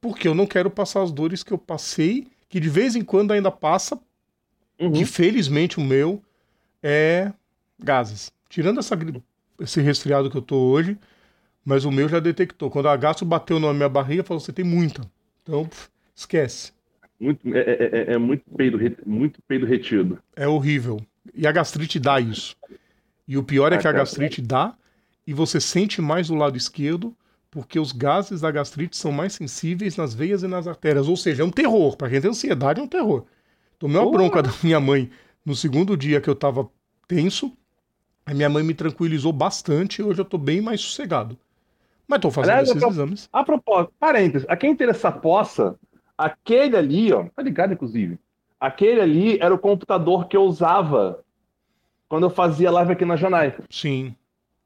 [0.00, 3.30] porque eu não quero passar as dores que eu passei, que de vez em quando
[3.30, 3.96] ainda passa,
[4.80, 4.92] uhum.
[4.92, 6.20] que felizmente o meu
[6.82, 7.32] é
[7.78, 8.32] gases.
[8.48, 8.98] Tirando essa,
[9.60, 10.98] esse resfriado que eu tô hoje,
[11.64, 12.70] mas o meu já detectou.
[12.70, 15.02] Quando a gastro bateu na minha barriga, falou: você tem muita.
[15.42, 16.72] Então, pff, esquece.
[17.20, 20.18] Muito, é, é, é, é muito, peido, muito peido retido.
[20.36, 21.00] É horrível.
[21.34, 22.56] E a gastrite dá isso.
[23.26, 24.74] E o pior é ah, que a gastrite dá
[25.26, 27.14] e você sente mais do lado esquerdo,
[27.50, 31.08] porque os gases da gastrite são mais sensíveis nas veias e nas artérias.
[31.08, 31.96] Ou seja, é um terror.
[31.96, 33.24] Para quem tem ansiedade, é um terror.
[33.78, 35.10] Tomei uma bronca da minha mãe
[35.44, 36.68] no segundo dia que eu tava
[37.06, 37.52] tenso.
[38.24, 41.38] A minha mãe me tranquilizou bastante e hoje eu tô bem mais sossegado.
[42.06, 43.28] Mas tô fazendo Aliás, esses exames.
[43.30, 45.78] A propósito, parênteses, a quem interessa possa,
[46.18, 48.18] aquele ali, ó, tá ligado, inclusive?
[48.60, 51.24] Aquele ali era o computador que eu usava
[52.08, 53.56] quando eu fazia live aqui na Janai.
[53.70, 54.14] Sim.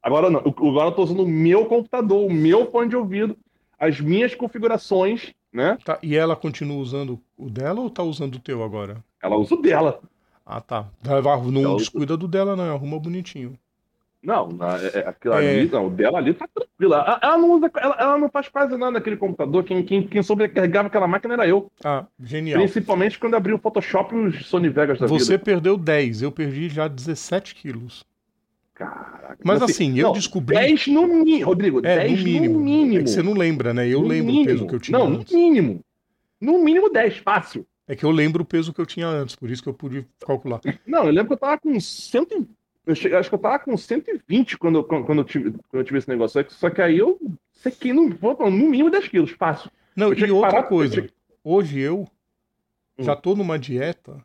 [0.01, 3.37] Agora não, agora eu tô usando o meu computador, o meu fone de ouvido,
[3.79, 5.77] as minhas configurações, né?
[5.85, 9.03] Tá, e ela continua usando o dela ou tá usando o teu agora?
[9.21, 10.01] Ela usa o dela.
[10.45, 10.87] Ah, tá.
[11.51, 12.75] Não descuida do dela, não.
[12.75, 13.57] Arruma bonitinho.
[14.23, 15.37] Não, é, é, aquilo é...
[15.37, 17.19] ali, não, o dela ali tá tranquila.
[17.21, 19.65] Ela não usa, ela, ela, não faz quase nada naquele computador.
[19.65, 21.69] Quem, quem, quem sobrecarregava aquela máquina era eu.
[21.83, 22.61] Ah, genial.
[22.61, 25.43] Principalmente quando abriu o Photoshop e os Sony Vegas da Você vida.
[25.43, 28.05] perdeu 10, eu perdi já 17 quilos.
[28.73, 29.37] Caraca.
[29.43, 30.55] Mas assim, eu não, descobri.
[30.55, 31.79] 10 no mínimo, Rodrigo.
[31.85, 32.53] É, 10 no mínimo.
[32.53, 32.99] no mínimo.
[33.01, 33.87] É que você não lembra, né?
[33.87, 34.43] Eu no lembro mínimo.
[34.43, 34.97] o peso que eu tinha.
[34.97, 35.33] Não, antes.
[35.33, 35.81] no mínimo.
[36.39, 37.65] No mínimo 10, fácil.
[37.85, 40.07] É que eu lembro o peso que eu tinha antes, por isso que eu pude
[40.25, 40.61] calcular.
[40.87, 42.47] Não, eu lembro que eu tava com 100.
[42.85, 45.83] Eu cheguei, acho que eu tava com 120 quando, eu, quando, eu tive, quando eu
[45.83, 46.45] tive esse negócio.
[46.49, 47.19] Só que aí eu
[47.53, 49.71] Sequei no, no mínimo 10 quilos, fácil.
[49.95, 50.95] Não, Eu e que outra parar- coisa.
[50.97, 51.13] eu tinha-
[51.45, 52.05] Hoje eu
[52.97, 53.03] Hum.
[53.03, 54.21] já tô numa dieta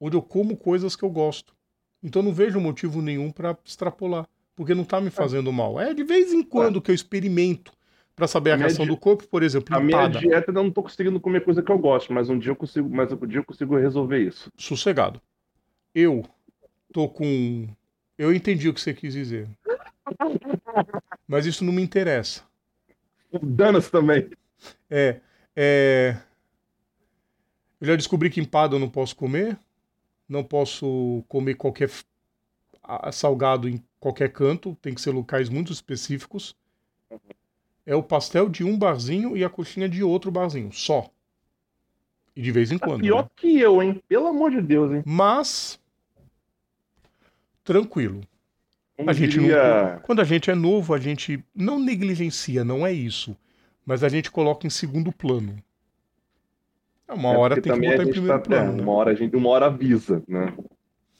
[0.00, 1.54] onde eu como coisas que eu gosto.
[2.02, 4.26] Então não vejo motivo nenhum pra extrapolar,
[4.56, 5.78] porque não tá me fazendo mal.
[5.78, 7.72] É de vez em quando que eu experimento
[8.16, 10.70] pra saber a A reação di- do corpo, por exemplo, A minha dieta eu não
[10.70, 13.40] tô conseguindo comer coisa que eu gosto, mas um dia eu consigo, mas um dia
[13.40, 14.50] eu consigo resolver isso.
[14.56, 15.20] sossegado.
[15.94, 16.24] Eu
[16.92, 17.68] tô com
[18.18, 19.48] eu entendi o que você quis dizer.
[21.26, 22.42] Mas isso não me interessa.
[23.42, 24.30] Dana-se também.
[24.90, 25.20] É,
[25.56, 26.16] é...
[27.80, 29.58] Eu já descobri que empada eu não posso comer.
[30.28, 31.90] Não posso comer qualquer
[33.12, 34.76] salgado em qualquer canto.
[34.80, 36.54] Tem que ser locais muito específicos.
[37.84, 40.72] É o pastel de um barzinho e a coxinha de outro barzinho.
[40.72, 41.10] Só.
[42.34, 43.00] E de vez em Tá quando.
[43.00, 43.30] pior né?
[43.36, 44.02] que eu, hein?
[44.08, 45.02] Pelo amor de Deus, hein?
[45.04, 45.80] Mas.
[47.64, 48.20] Tranquilo.
[49.06, 53.36] A gente não, quando a gente é novo, a gente não negligencia, não é isso.
[53.84, 55.56] Mas a gente coloca em segundo plano.
[57.08, 58.72] É, Uma É, hora tem que botar em primeiro tá- plano.
[58.72, 58.82] é, né?
[58.82, 60.54] uma, hora a gente, uma hora avisa, né?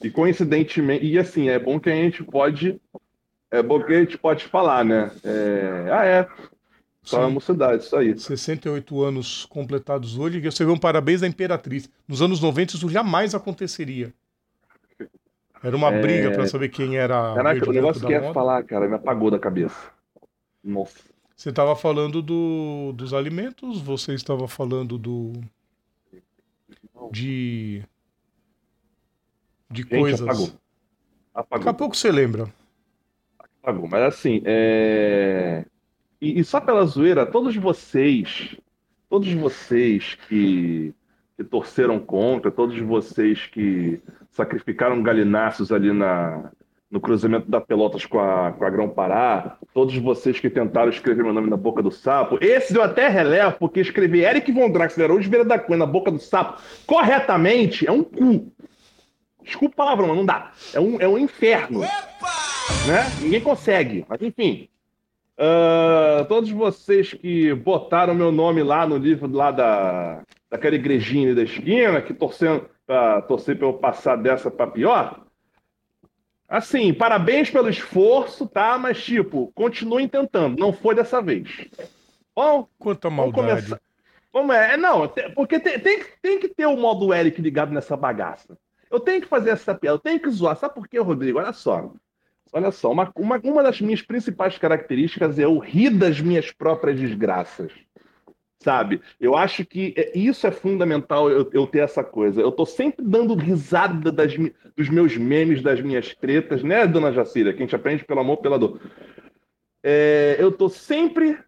[0.02, 2.80] E coincidentemente, e assim, é bom que a gente pode.
[3.50, 5.10] É bom que a gente pode falar, né?
[5.24, 6.28] É, ah, é.
[7.02, 7.24] Só Sim.
[7.24, 8.16] a mocidade, isso aí.
[8.16, 11.90] 68 anos completados hoje, e você vê um parabéns à Imperatriz.
[12.06, 14.14] Nos anos 90 isso jamais aconteceria.
[15.62, 16.00] Era uma É.
[16.02, 19.30] briga pra saber quem era Caraca, o negócio que eu ia falar, cara, me apagou
[19.30, 19.90] da cabeça.
[20.62, 20.98] Nossa.
[21.36, 25.32] Você estava falando do, dos alimentos, você estava falando do
[27.10, 27.82] de
[29.70, 30.20] de Gente, coisas.
[30.22, 30.46] apagou.
[30.46, 30.58] Daqui
[31.34, 31.74] a Apagou.
[31.74, 32.52] pouco você lembra.
[33.62, 33.88] Apagou.
[33.88, 35.64] Mas assim, é.
[36.20, 38.54] E, e só pela zoeira, todos vocês,
[39.08, 40.94] todos vocês que,
[41.42, 44.00] que torceram contra, todos vocês que
[44.30, 46.50] sacrificaram galináceos ali na,
[46.90, 51.24] no cruzamento da Pelotas com a, com a Grão Pará, todos vocês que tentaram escrever
[51.24, 55.10] meu nome na boca do sapo, esse eu até relevo, porque escrever Eric Von Draxler
[55.10, 58.52] ou Vieira da Cunha na boca do sapo corretamente é um cu.
[59.42, 60.52] Desculpa o palavrão, mas não dá.
[60.72, 61.80] É um, é um inferno.
[61.80, 63.10] Né?
[63.20, 64.06] Ninguém consegue.
[64.08, 64.68] Mas enfim.
[65.36, 71.34] Ah, todos vocês que botaram meu nome lá no livro lá da, daquela igrejinha ali
[71.34, 75.24] da esquina, que torcendo pra, torcer eu passar dessa pra pior.
[76.46, 78.76] Assim, parabéns pelo esforço, tá?
[78.78, 80.60] Mas, tipo, continuem tentando.
[80.60, 81.48] Não foi dessa vez.
[82.36, 83.62] Bom, Quanta Vamos maldade.
[83.62, 83.80] começar.
[84.30, 87.96] Vamos, é, não, te- porque tem, tem, tem que ter o modo Eric ligado nessa
[87.96, 88.56] bagaça.
[88.90, 90.56] Eu tenho que fazer essa piada, eu tenho que zoar.
[90.56, 91.38] Sabe por quê, Rodrigo?
[91.38, 91.90] Olha só.
[92.52, 96.98] Olha só, uma, uma, uma das minhas principais características é eu rir das minhas próprias
[97.00, 97.72] desgraças.
[98.62, 99.02] Sabe?
[99.20, 102.40] Eu acho que é- isso é fundamental eu, eu ter essa coisa.
[102.40, 104.34] Eu tô sempre dando risada das,
[104.76, 107.52] dos meus memes, das minhas tretas, né, dona Jacira?
[107.52, 108.80] Que a gente aprende pelo amor, pela dor.
[109.82, 111.38] É, eu tô sempre.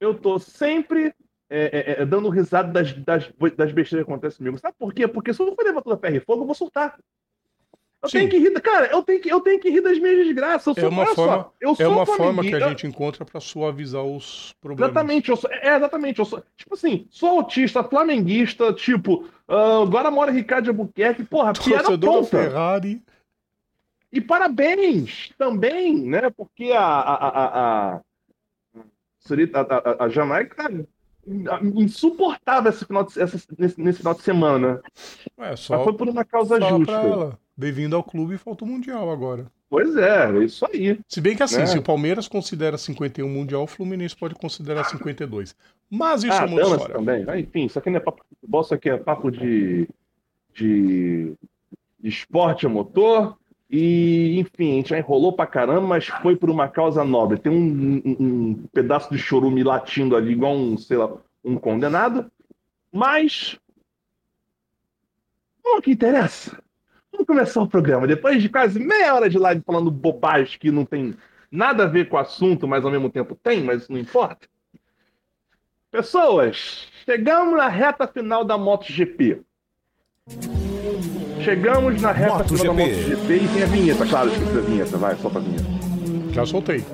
[0.00, 1.12] Eu tô sempre
[1.50, 4.58] é, é, é, dando risada das, das, das besteiras que acontecem comigo.
[4.58, 5.08] Sabe por quê?
[5.08, 6.96] Porque se eu for levar tudo a ferro e fogo, eu vou soltar.
[8.04, 8.18] Eu Sim.
[8.18, 10.66] tenho que rir, cara, eu tenho que, eu tenho que rir das minhas desgraças.
[10.66, 12.86] Eu É sou, uma olha forma- só, eu É sou uma forma que a gente
[12.86, 14.90] encontra pra suavizar os problemas.
[14.90, 20.10] Exatamente, eu sou, é, exatamente, eu sou, tipo assim, sou autista, flamenguista, tipo, ah, agora
[20.10, 21.52] mora Ricardo de Albuquerque, porra,
[21.88, 22.26] piada pronta.
[22.28, 23.02] Ferrari.
[24.12, 26.28] E parabéns também, né?
[26.30, 28.00] Porque a, a, a, a, a,
[29.60, 30.70] a, a- Jamaica
[31.74, 34.80] insuportável esse final de, essa- nesse, nesse final de semana.
[35.36, 37.38] É Mas só foi por uma causa justa.
[37.56, 39.46] Bem-vindo ao clube, falta o Mundial agora.
[39.70, 40.98] Pois é, é isso aí.
[41.08, 41.66] Se bem que assim, Né?
[41.66, 45.54] se o Palmeiras considera 51 Mundial, o Fluminense pode considerar 52.
[45.90, 46.94] Mas isso ah, é uma história.
[46.94, 47.24] também.
[47.28, 49.88] Ah, enfim, isso aqui não é papo de futebol, isso aqui é papo de,
[50.54, 51.32] de,
[52.00, 53.36] de esporte a motor.
[53.70, 57.38] E, enfim, a gente já enrolou pra caramba, mas foi por uma causa nobre.
[57.38, 61.10] Tem um, um- um pedaço de chorume latindo ali, igual um, sei lá,
[61.44, 62.30] um condenado.
[62.92, 63.58] Mas.
[65.64, 66.62] Ao que interessa.
[67.10, 68.06] Vamos começar o programa.
[68.06, 71.14] Depois de quase meia hora de live falando bobagem que não tem
[71.50, 74.46] nada a ver com o assunto, mas ao mesmo tempo tem, mas não importa.
[75.90, 79.40] Pessoas, chegamos na reta final da MotoGP.
[81.44, 83.34] Chegamos na reta final da MotoGP.
[83.36, 85.64] E tem a vinheta, claro, esqueci a vinheta, vai, solta a vinheta.
[86.32, 86.84] Já soltei.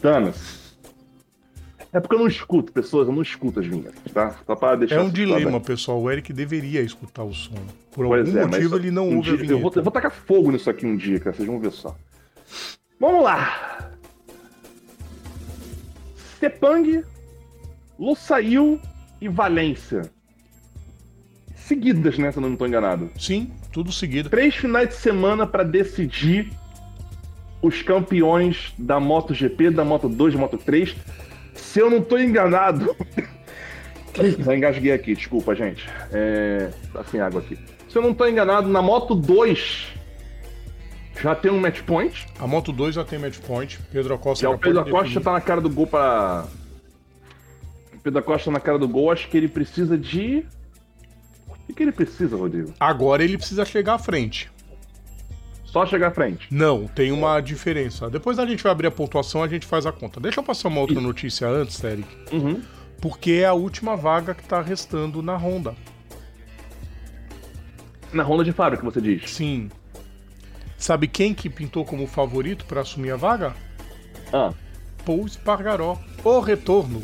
[0.00, 0.58] Thanos.
[1.92, 4.36] É porque eu não escuto, pessoas, eu não escuto as vinhetas, tá?
[4.46, 5.60] Só para deixar É um assim, dilema, bem.
[5.60, 6.00] pessoal.
[6.02, 7.54] O Eric deveria escutar o som.
[7.92, 9.78] Por Pois algum é, motivo ele não um ouve a dia- eu, vou, vinheta.
[9.80, 11.96] eu vou tacar fogo nisso aqui um dia, cara, vocês vão ver só.
[13.00, 13.90] Vamos lá.
[16.38, 17.02] Sepang,
[17.98, 18.80] Lusail
[19.20, 20.02] e Valência.
[21.68, 23.10] Seguidas, né, se eu não estou enganado.
[23.18, 24.30] Sim, tudo seguido.
[24.30, 26.50] Três finais de semana para decidir
[27.60, 30.96] os campeões da MotoGP, da Moto 2, da Moto 3.
[31.52, 32.96] Se eu não tô enganado.
[34.38, 35.86] Já engasguei aqui, desculpa, gente.
[36.10, 36.70] É...
[36.90, 37.58] Tá sem água aqui.
[37.86, 39.88] Se eu não tô enganado, na Moto 2
[41.22, 42.26] já tem um match point.
[42.40, 43.78] A Moto 2 já tem match point.
[43.92, 45.24] Pedro Acosta Já já o Pedro Acosta definir.
[45.24, 46.46] tá na cara do gol pra.
[47.94, 50.46] O Pedro Acosta na cara do gol, acho que ele precisa de.
[51.68, 52.72] O que, ele precisa, Rodrigo?
[52.80, 54.50] Agora ele precisa chegar à frente.
[55.64, 56.48] Só chegar à frente.
[56.50, 58.08] Não, tem uma diferença.
[58.08, 60.18] Depois a gente vai abrir a pontuação, a gente faz a conta.
[60.18, 62.08] Deixa eu passar uma outra notícia antes, Eric.
[62.32, 62.62] Uhum.
[63.00, 65.76] Porque é a última vaga que tá restando na Honda.
[68.12, 69.30] Na ronda de fábrica, você diz.
[69.30, 69.70] Sim.
[70.78, 73.54] Sabe quem que pintou como favorito para assumir a vaga?
[74.32, 74.52] Ah,
[75.04, 75.98] Paul Espargaró.
[76.24, 77.02] O retorno.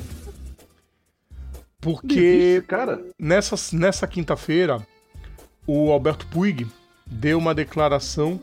[1.92, 3.04] Que Porque cara.
[3.18, 4.84] nessa, nessa quinta-feira,
[5.66, 6.66] o Alberto Puig
[7.06, 8.40] deu uma declaração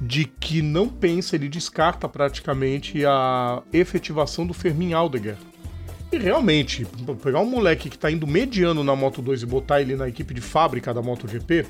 [0.00, 5.36] de que não pensa, ele descarta praticamente a efetivação do Fermin Aldeguer.
[6.12, 6.86] E realmente,
[7.22, 10.34] pegar um moleque que tá indo mediano na Moto 2 e botar ele na equipe
[10.34, 11.66] de fábrica da MotoGP,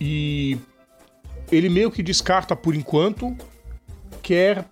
[0.00, 0.58] e
[1.50, 3.36] ele meio que descarta por enquanto,
[4.22, 4.64] quer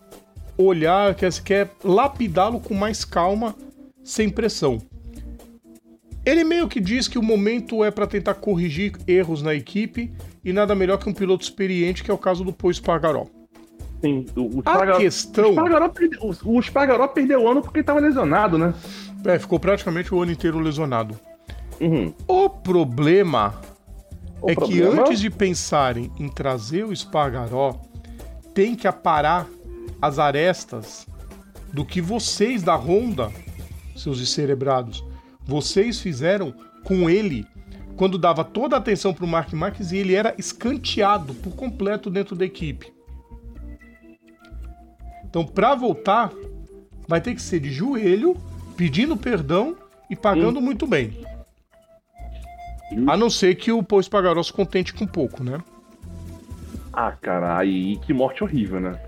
[0.56, 3.56] olhar, quer, quer lapidá-lo com mais calma,
[4.04, 4.78] sem pressão.
[6.24, 10.12] Ele meio que diz que o momento é para tentar corrigir erros na equipe
[10.44, 13.26] e nada melhor que um piloto experiente, que é o caso do Paul Espargaró.
[14.00, 18.56] Sim, o, o A questão- O Espargaró, perde- o- perdeu o ano porque tava lesionado,
[18.56, 18.72] né?
[19.24, 21.18] É, ficou praticamente o ano inteiro lesionado.
[21.80, 22.12] Uhum.
[22.28, 23.60] O problema
[24.40, 27.80] O é problema- que antes de pensarem em trazer o Espargaró,
[28.54, 29.48] tem que aparar
[30.00, 31.06] as arestas
[31.72, 33.30] do que vocês da Honda,
[33.96, 35.04] seus descerebrados,
[35.44, 37.46] vocês fizeram com ele
[37.96, 42.10] quando dava toda a atenção para o Mark Marques e ele era escanteado por completo
[42.10, 42.92] dentro da equipe.
[45.24, 46.30] Então, para voltar,
[47.06, 48.36] vai ter que ser de joelho,
[48.76, 49.76] pedindo perdão
[50.10, 51.24] e pagando muito bem.
[53.06, 55.58] A não ser que o Paul Espargaró se contente com pouco, né?
[56.92, 59.00] Ah, cara, aí que morte horrível, né?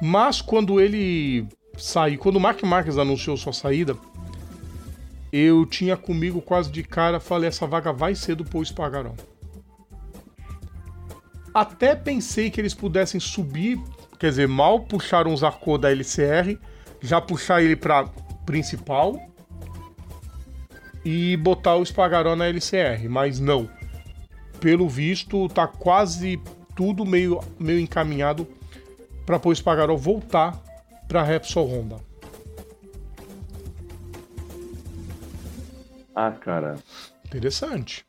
[0.00, 1.46] Mas quando ele
[1.76, 3.94] saiu, quando o Mark Marques anunciou sua saída,
[5.32, 9.12] eu tinha comigo quase de cara, falei, essa vaga vai ser do Paul Espargaró.
[11.52, 13.80] Até pensei que eles pudessem subir,
[14.18, 16.58] quer dizer, mal puxaram o Zarco da LCR,
[17.00, 18.04] já puxar ele pra
[18.44, 19.20] principal
[21.04, 23.68] e botar o Espargaró na LCR, mas não.
[24.60, 26.40] Pelo visto, tá quase
[26.74, 28.46] tudo meio, meio encaminhado
[29.24, 30.62] para Paul Espargaró voltar
[31.08, 31.96] para Repsol Honda.
[36.16, 36.76] Ah, cara.
[37.26, 38.06] Interessante.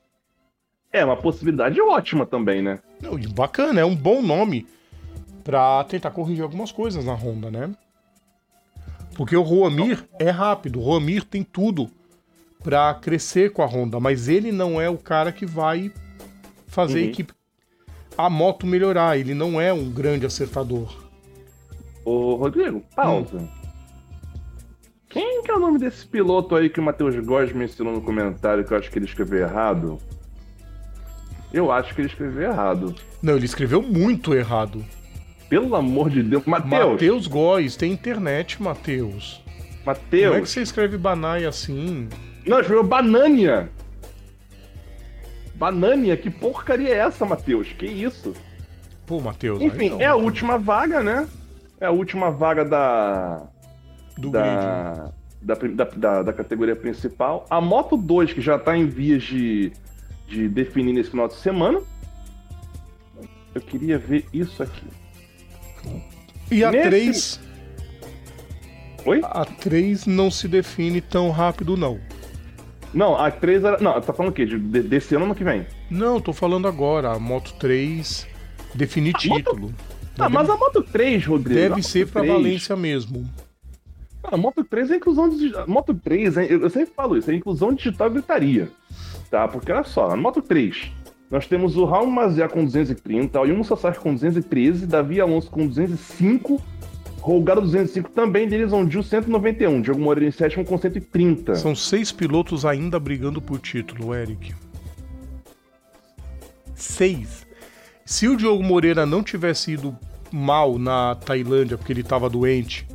[0.93, 2.79] É uma possibilidade ótima também, né?
[3.01, 4.65] Não, e bacana, é um bom nome
[5.43, 7.69] para tentar corrigir algumas coisas na Honda, né?
[9.15, 11.89] Porque o Roamir é rápido, o Roamir tem tudo
[12.63, 15.91] para crescer com a Honda, mas ele não é o cara que vai
[16.67, 17.07] fazer a Uhum.
[17.09, 17.33] equipe
[18.17, 21.05] a moto melhorar, ele não é um grande acertador.
[22.05, 23.37] Ô, Rodrigo, pausa.
[23.37, 23.47] Hum.
[25.17, 28.63] Quem que é o nome desse piloto aí que o Matheus Góes mencionou no comentário
[28.63, 29.97] que eu acho que ele escreveu errado?
[31.51, 32.93] Eu acho que ele escreveu errado.
[33.19, 34.85] Não, ele escreveu muito errado.
[35.49, 36.45] Pelo amor de Deus.
[36.45, 36.91] Matheus!
[36.91, 39.41] Matheus Góes, tem internet, Matheus.
[39.83, 40.49] Como é que Matheus!
[40.51, 42.07] você escreve Banai assim?
[42.45, 43.71] Não, escreveu Banânia!
[45.55, 46.15] Banânia?
[46.15, 47.73] Que porcaria é essa, Matheus?
[47.73, 48.33] Que isso?
[49.07, 49.59] Pô, Matheus.
[49.61, 50.25] Enfim, não, é a Matheus.
[50.25, 51.27] última vaga, né?
[51.81, 53.47] É a última vaga da.
[54.17, 54.43] Do grid.
[54.43, 57.45] da, da, da, da, da categoria principal.
[57.49, 59.71] A Moto 2, que já tá em vias de,
[60.27, 61.79] de definir nesse final de semana.
[63.55, 64.85] Eu queria ver isso aqui.
[66.51, 67.39] E a Nesse- 3,
[69.05, 69.21] Oi?
[69.23, 71.99] a 3 não se define tão rápido, não.
[72.93, 73.77] Não, a 3 era.
[73.79, 74.45] Não, tá falando o quê?
[74.45, 75.65] De, de- desse ano ano que vem?
[75.89, 77.11] Não, tô falando agora.
[77.13, 78.27] A Moto 3
[78.75, 79.73] definir A Moto- título.
[80.19, 81.59] Ah, mas a Moto 3, Rodrigo.
[81.59, 83.29] a Deve ser pra 3, Valência mesmo.
[84.31, 85.63] A Moto 3 é inclusão digital.
[85.63, 88.69] A Moto 3, é- eu sempre falo isso, é inclusão digital e gritaria.
[89.31, 89.47] Tá?
[89.47, 90.91] Porque olha só, na Moto 3,
[91.31, 95.65] nós temos o Raul Maziá com 230, o Yuno Sasaki com 213, Davi Alonso com
[95.67, 96.61] 205,
[97.19, 101.55] Rolgado 205 também, deles um Gil 191, Diogo Moreira em sétimo com 130.
[101.55, 104.55] São seis pilotos ainda brigando por título, Eric.
[106.73, 107.45] Seis.
[108.05, 109.97] Se o Diogo Moreira não tivesse ido
[110.31, 112.87] mal na Tailândia porque ele estava doente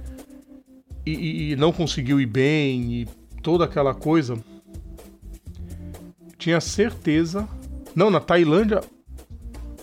[1.07, 3.09] e, e- não conseguiu ir bem e
[3.42, 4.38] toda aquela coisa,
[6.38, 7.48] tinha certeza.
[7.94, 8.80] Não, na Tailândia.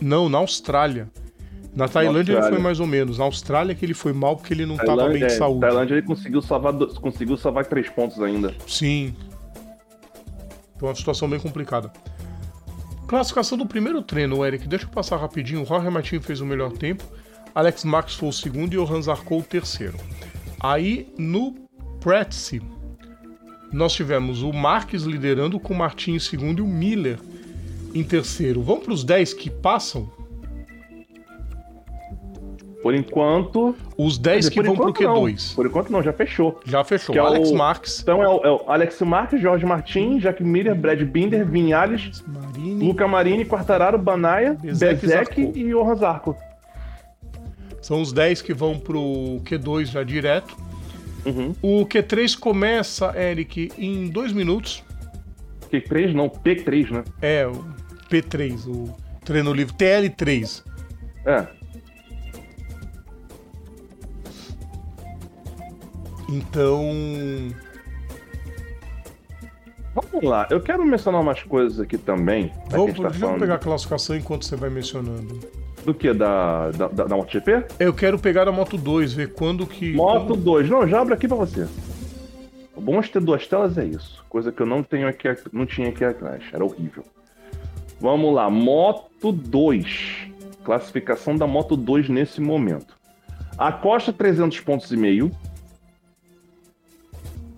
[0.02, 1.10] Não, na Austrália.
[1.76, 2.64] Na Tailândia Na ele foi Austrália.
[2.64, 3.18] mais ou menos.
[3.18, 5.62] Na Austrália que ele foi mal porque ele não estava bem de é, saúde.
[5.62, 8.54] Tailândia ele conseguiu salvar, conseguiu salvar três pontos ainda.
[8.68, 9.14] Sim.
[10.78, 11.92] Foi uma situação bem complicada.
[13.08, 14.68] Classificação do primeiro treino, Eric.
[14.68, 15.64] Deixa eu passar rapidinho.
[15.64, 17.04] O Jorge Martin fez o melhor tempo.
[17.54, 19.98] Alex Marques foi o segundo e o Hans Zarco o terceiro.
[20.62, 21.56] Aí, no
[22.00, 22.62] Pretice,
[23.72, 27.20] nós tivemos o Marques liderando com o Martin em segundo e o Miller
[27.94, 28.62] em terceiro.
[28.62, 30.10] Vamos para os 10 que passam?
[32.82, 33.76] Por enquanto.
[33.98, 35.24] Os 10 que vão pro enquanto não.
[35.26, 35.56] Q2.
[35.56, 36.60] Por enquanto não, já fechou.
[36.66, 37.12] Já fechou.
[37.12, 40.42] Que é Alex o- Marques, Então é o, é o Alex Marques, Jorge Martin, Jack
[40.42, 42.86] Miller, Brad Binder, Vinhales, Marini.
[42.88, 46.38] Luca Marini, Quartararo, Banaia, Bezek Bezek, e e Johan Zarco.
[47.90, 50.56] São os 10 que vão pro Q2 já direto.
[51.26, 51.56] Uhum.
[51.60, 54.84] O Q3 começa, Eric, em dois minutos.
[55.72, 57.04] Q3 não, P3, né?
[57.20, 57.66] É, o
[58.08, 60.64] P3, o treino livre, TL3.
[61.26, 61.48] É.
[66.30, 66.86] Então,
[69.96, 72.54] Vamos lá, eu quero mencionar umas coisas aqui também.
[72.70, 75.40] vamos, tá deixa eu pegar a classificação enquanto você vai mencionando.
[75.86, 76.14] Do que?
[76.14, 77.66] Da, da, da, da MotoGP?
[77.80, 79.94] Eu quero pegar a Moto 2, ver quando que.
[79.94, 80.70] Moto 2.
[80.70, 81.68] Não, já abro aqui pra você.
[82.76, 84.24] O bom de ter duas telas é isso.
[84.30, 86.44] Coisa que eu não tenho aqui, não tinha aqui atrás.
[86.54, 87.04] Era horrível.
[88.00, 90.30] Vamos lá, Moto 2.
[90.64, 92.98] Classificação da Moto 2 nesse momento.
[93.58, 95.32] A Costa 300 pontos e meio.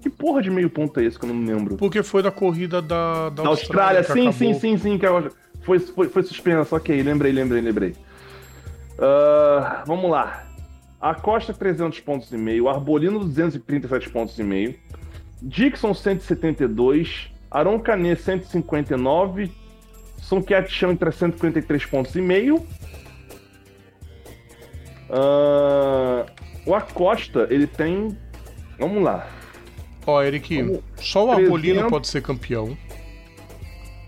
[0.01, 1.77] Que porra de meio ponto é esse que eu não me lembro?
[1.77, 5.31] Porque foi da corrida da, da Na Austrália, que sim, sim, sim, sim, que agora
[5.61, 6.75] foi, foi, foi suspensa.
[6.75, 7.95] Ok, lembrei, lembrei, lembrei.
[9.01, 10.45] Ah, vamos lá.
[11.01, 14.75] A Costa 300 pontos e meio, Arbolino 237 pontos e meio,
[15.41, 19.51] Dixon 172, Aron Canet 159,
[20.17, 22.63] Son Chão 353 pontos e meio.
[25.09, 26.27] Ah,
[26.67, 28.15] o Acosta, ele tem.
[28.77, 29.27] Vamos lá.
[30.05, 32.77] Ó, Eric, Como só o Arbolino 300 pode ser campeão.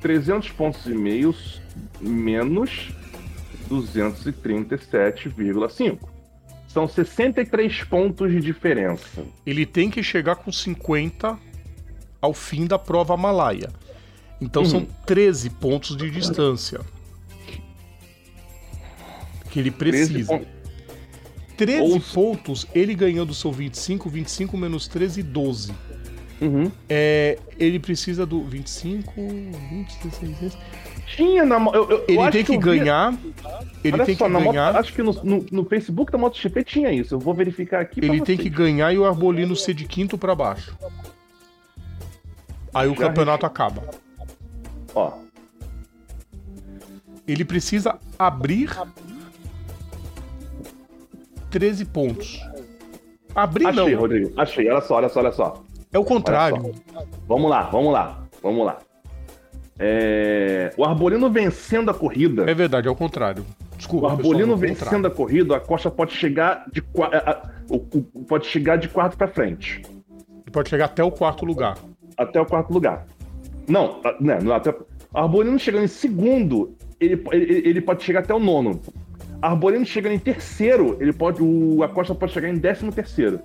[0.01, 1.33] 300 pontos e meio
[1.99, 2.91] menos
[3.73, 5.97] 237,5.
[6.67, 9.23] São 63 pontos de diferença.
[9.45, 11.37] Ele tem que chegar com 50
[12.21, 13.69] ao fim da prova Malaya.
[14.41, 14.87] Então são Uhum.
[15.05, 16.81] 13 pontos de distância.
[19.51, 20.33] Que ele 13 precisa.
[20.33, 20.47] pontos.
[21.55, 25.71] 13 Ou- pontos, ele ganhando seu 25, 25 menos 13, 12.
[26.41, 26.71] Uhum.
[26.89, 29.13] É, ele precisa do 25,
[29.69, 30.57] 20, 16, 16.
[31.07, 31.57] Tinha na.
[31.57, 33.13] Eu, eu- eu Ele acho tem que eu vi- ganhar.
[33.83, 34.75] Ele Olha tem só, que na moto- ganhar.
[34.77, 37.15] acho que no, no, no Facebook da MotoGP tinha isso.
[37.15, 37.99] Eu vou verificar aqui.
[38.03, 40.75] Ele tem que ganhar e o Arbolino ser de quinto pra baixo.
[42.73, 43.83] Aí o Já campeonato acaba.
[44.95, 45.11] Ó,
[47.27, 48.69] Ele precisa abrir
[51.49, 52.41] 13 pontos.
[53.35, 53.99] Abrir achei, não.
[54.01, 54.33] Rodrigo.
[54.39, 54.69] Achei.
[54.69, 55.63] Olha só, olha só, olha só.
[55.91, 56.73] É o contrário.
[57.27, 58.79] Vamos lá, vamos lá, vamos lá.
[59.79, 62.49] É, O Arbolino vencendo a corrida.
[62.49, 63.43] É verdade, é o contrário.
[63.73, 64.75] O Desculpa, Arbolino pessoal, é o contrário.
[64.91, 66.81] vencendo a corrida, a Costa pode chegar de,
[67.69, 69.81] o- o- pode chegar de quarto pra frente.
[70.51, 71.77] Pode chegar até o quarto lugar.
[72.17, 73.07] Até o quarto lugar.
[73.67, 74.73] Não, né, não até,
[75.13, 78.79] Arbolino chegando em segundo, ele, ele, ele pode chegar até o nono.
[79.41, 83.39] Arbolino chegando em terceiro, ele pode, o Acosta pode chegar em décimo terceiro.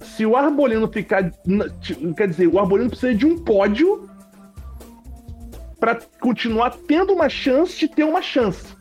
[0.00, 1.30] Se o Arbolino ficar,
[2.16, 4.08] quer dizer, o Arbolino precisa de um pódio
[5.78, 8.74] para continuar tendo uma chance de ter uma chance.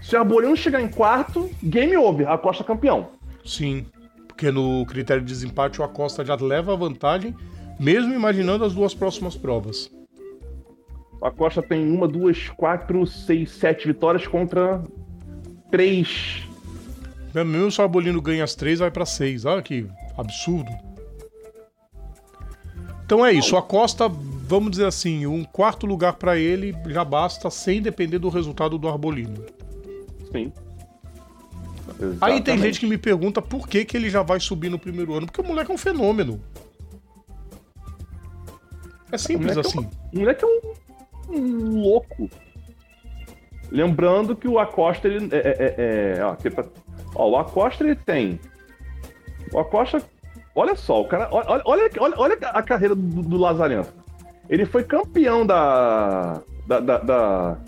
[0.00, 3.10] Se o Arbolino chegar em quarto, game over, Acosta campeão.
[3.44, 3.86] Sim.
[4.26, 7.34] Porque no critério de desempate o Acosta já leva a vantagem,
[7.78, 9.90] mesmo imaginando as duas próximas provas.
[11.22, 14.82] A Costa tem uma, duas, quatro, seis, sete vitórias contra
[15.70, 16.42] três.
[17.32, 19.44] Mesmo se o Arbolino ganha as três, vai pra seis.
[19.44, 19.86] Olha que
[20.18, 20.70] absurdo.
[23.12, 23.54] Então é isso.
[23.54, 28.30] O Acosta, vamos dizer assim, um quarto lugar pra ele já basta, sem depender do
[28.30, 29.44] resultado do Arbolino.
[30.32, 30.50] Sim.
[32.22, 32.62] Aí tem Exatamente.
[32.62, 35.26] gente que me pergunta por que, que ele já vai subir no primeiro ano.
[35.26, 36.42] Porque o moleque é um fenômeno.
[39.12, 39.90] É simples moleque é assim.
[40.14, 42.30] O moleque é um, um louco.
[43.70, 45.28] Lembrando que o Acosta, ele.
[45.32, 46.64] É, é, é, é, ó, pra-
[47.14, 48.40] ó, o Acosta, ele tem.
[49.52, 50.02] O Acosta.
[50.54, 51.28] Olha só, o cara.
[51.30, 53.92] Olha, olha, olha, a carreira do, do Lazarento.
[54.48, 56.40] Ele foi campeão da.
[56.66, 57.58] Da, da, da,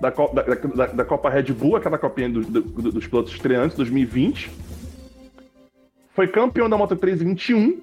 [0.00, 4.50] da, da- da- Copa Red Bull, aquela copinha do- do- dos pilotos estreantes, 2020.
[6.14, 7.80] Foi campeão da Moto 3 em 21.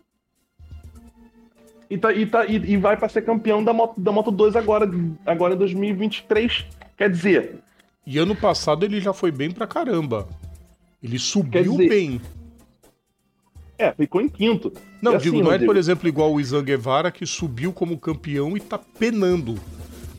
[1.89, 4.55] E, tá, e, tá, e, e vai para ser campeão da Moto, da Moto 2
[4.55, 4.89] agora,
[5.25, 6.65] agora em 2023.
[6.97, 7.59] Quer dizer,
[8.05, 10.27] E ano passado ele já foi bem pra caramba.
[11.01, 12.21] Ele subiu dizer, bem.
[13.77, 14.73] É, ficou em quinto.
[15.01, 17.97] Não, digo, assim, não é, Rodrigo, por exemplo, igual o Isan Guevara que subiu como
[17.97, 19.55] campeão e tá penando.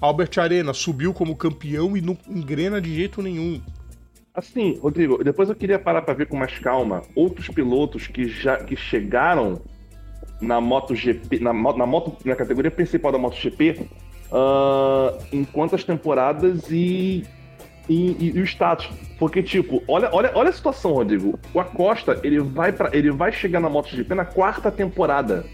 [0.01, 3.61] Albert Arena subiu como campeão e não engrena de jeito nenhum.
[4.33, 8.57] Assim, Rodrigo, depois eu queria parar para ver com mais calma outros pilotos que já
[8.59, 9.61] que chegaram
[10.41, 13.89] na MotoGP, na, na moto, na categoria principal da MotoGP,
[14.31, 17.25] ah, em quantas temporadas e,
[17.89, 18.89] e, e- e o status.
[19.19, 21.39] Porque, tipo, olha, olha, olha a situação, Rodrigo.
[21.55, 25.45] O Acosta, ele vai, pra, ele vai chegar na MotoGP na quarta temporada.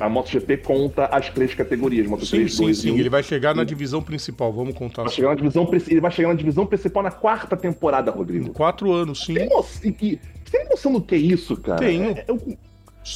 [0.00, 2.90] A MotoGP conta as três categorias, Moto Sim, 3, sim, 2 e sim.
[2.92, 2.98] 1.
[2.98, 5.02] Ele vai chegar na divisão principal, vamos contar.
[5.02, 8.50] Vai chegar na divisão, ele vai chegar na divisão principal na quarta temporada, Em Rodrigo.
[8.50, 9.34] quatro anos, sim.
[9.34, 11.78] Tem noção, e- e- você tem noção do que é isso, cara?
[11.80, 12.12] Tenho.
[12.12, 12.56] É- é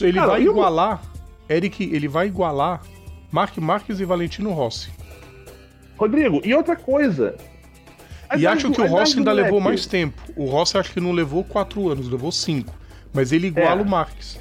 [0.02, 1.00] Ele Cara, vai eu- igualar,
[1.48, 2.82] Eric, ele vai igualar
[3.32, 4.90] Mark Marques e Valentino Rossi.
[5.96, 7.36] Rodrigo, e outra coisa.
[8.36, 10.20] E acho do- que o idade Rossi ainda levou mais tempo.
[10.36, 12.74] O Rossi acho que não levou quatro anos, levou cinco.
[13.12, 13.84] Mas ele iguala É.
[13.84, 14.38] o Marques.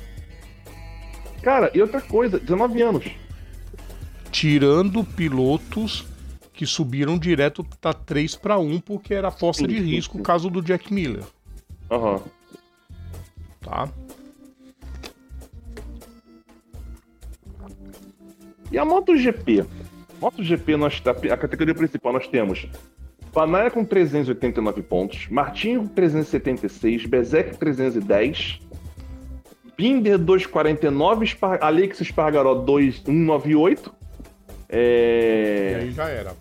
[1.41, 3.05] Cara, e outra coisa, 19 anos.
[4.31, 6.05] Tirando pilotos
[6.51, 10.23] que subiram direto da 3 para 1 porque era aposta Sim, de sim, risco, sim.
[10.23, 11.23] caso do Jack Miller,
[11.91, 12.21] Aham.
[13.61, 13.89] tá?
[18.71, 19.63] E a MotoGP?
[20.25, 22.67] MotoGP, nós, a, a categoria principal, nós temos
[23.31, 28.59] Panaia com 389 pontos, Martinho com 376, Bezek 310,
[29.77, 33.93] Binder 249, Spar Alex Spargaró 2198.
[34.67, 35.75] E É...
[35.81, 36.33] aí já era.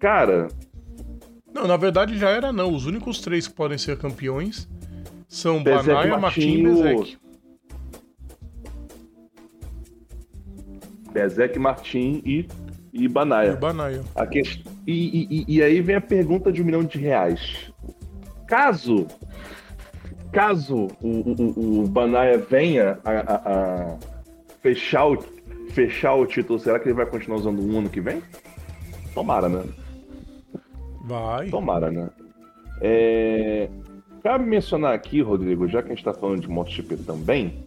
[0.00, 0.48] Cara,
[1.54, 2.74] Não, na verdade já era não.
[2.74, 4.68] Os únicos três que podem ser campeões
[5.28, 7.18] são Bezek, Banaia, Martin e Martinho, Bezek.
[11.12, 12.48] Bezek, Martin e,
[12.92, 13.52] e E Banaia.
[13.54, 14.02] o Banaia.
[14.14, 14.64] A quest...
[14.86, 17.72] e, e- e- e aí vem a pergunta de um milhão de reais.
[18.46, 19.06] Caso
[20.32, 23.98] caso o, o, o Banaia venha a, a- a
[24.62, 25.22] fechar, o,
[25.72, 28.22] fechar o título, será que ele vai continuar usando um ano que vem?
[29.14, 29.62] Tomara, né?
[31.04, 31.48] Vai.
[31.50, 32.08] Tomara, né?
[32.80, 33.68] É...
[34.22, 37.66] Cabe mencionar aqui, Rodrigo, já que a gente está falando de MotoGP também,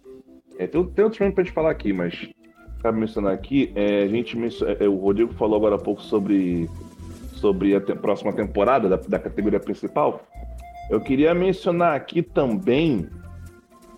[0.58, 2.28] é, tem, tem outros pra gente falar aqui, mas
[2.82, 6.68] cabe mencionar aqui, é, a gente mencio- é, o Rodrigo falou agora há pouco sobre,
[7.32, 10.22] sobre a te- próxima temporada da, da categoria principal.
[10.90, 13.08] Eu queria mencionar aqui também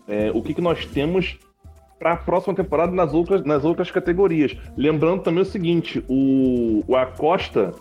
[0.06, 1.38] é, o que, que nós temos
[1.98, 4.56] para a próxima temporada nas outras, nas outras categorias.
[4.76, 7.74] Lembrando também o seguinte, o, o Acosta,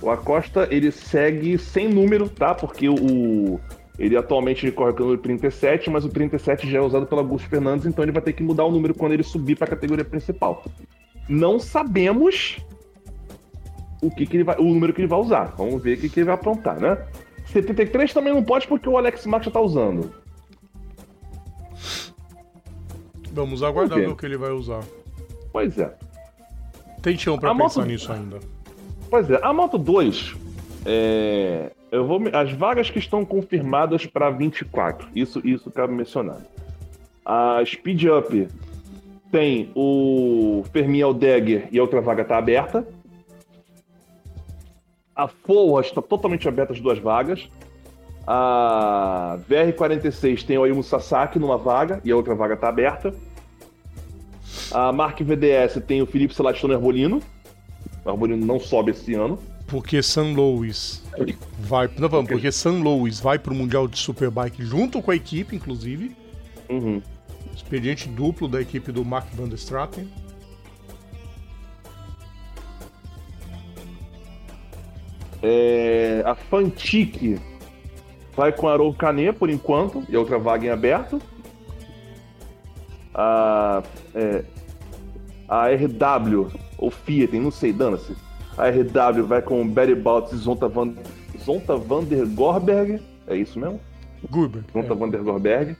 [0.00, 2.54] o Acosta ele segue sem número, tá?
[2.54, 3.58] Porque o
[4.04, 7.20] ele atualmente ele corre com o número 37, mas o 37 já é usado pelo
[7.20, 9.70] Augusto Fernandes, então ele vai ter que mudar o número quando ele subir para a
[9.70, 10.64] categoria principal.
[11.28, 12.58] Não sabemos
[14.02, 15.54] o que, que ele vai, o número que ele vai usar.
[15.56, 16.98] Vamos ver o que, que ele vai aprontar, né?
[17.46, 20.12] 73 também não pode porque o Alex Marques já tá usando.
[23.32, 24.82] Vamos aguardar ver o que ele vai usar.
[25.52, 25.94] Pois é.
[27.00, 28.40] Tem chão pra A pensar moto- nisso ainda.
[29.08, 30.34] Pois é, a Moto 2,
[30.86, 36.40] é, eu vou, as vagas que estão confirmadas para 24, isso, isso cabe mencionar.
[37.22, 38.48] A Speed Up
[39.30, 42.88] tem o Fermin Aldegger e a outra vaga está aberta.
[45.14, 47.46] A Forra está totalmente aberta as duas vagas.
[48.26, 53.14] A VR46 tem o Ayumu Sasaki numa vaga e a outra vaga está aberta.
[54.72, 57.20] A Mark VDS tem o Felipe Celestino Herbolino.
[58.02, 59.38] O Herbolino não sobe esse ano.
[59.72, 61.02] Porque San Louis
[61.58, 61.88] vai.
[61.98, 66.14] Não vamos, porque San Louis vai pro Mundial de Superbike junto com a equipe, inclusive.
[66.68, 67.00] Uhum.
[67.54, 70.12] Expediente duplo da equipe do Mark Van der Straten.
[75.42, 77.40] É, a Fantique
[78.36, 81.18] vai com a Arou Canet por enquanto, e outra vaga em aberto.
[83.14, 83.82] A,
[84.14, 84.44] é,
[85.48, 88.14] a RW, ou Fiat, não sei, dana-se.
[88.56, 90.94] A RW vai com Betty Baltz e Zonta Van,
[91.38, 93.00] Zonta Van der Gorberg.
[93.26, 93.80] É isso mesmo?
[94.30, 94.66] Gurberg.
[94.72, 94.96] Zonta é.
[94.96, 95.76] Van der Gorberg.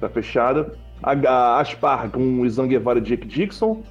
[0.00, 0.74] Tá fechada.
[1.02, 3.82] A, Aspar com o Isan Guevara e Jake Dixon.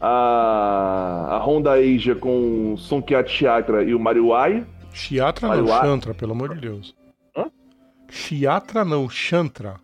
[0.00, 4.66] A, a Honda Asia com Sonkiat Chiatra e o Mariuai.
[4.92, 6.94] Chiatra não, Mariuá- Chantra, pelo amor de Deus.
[7.36, 7.46] Hã?
[8.08, 9.76] Chiatra não, Chantra.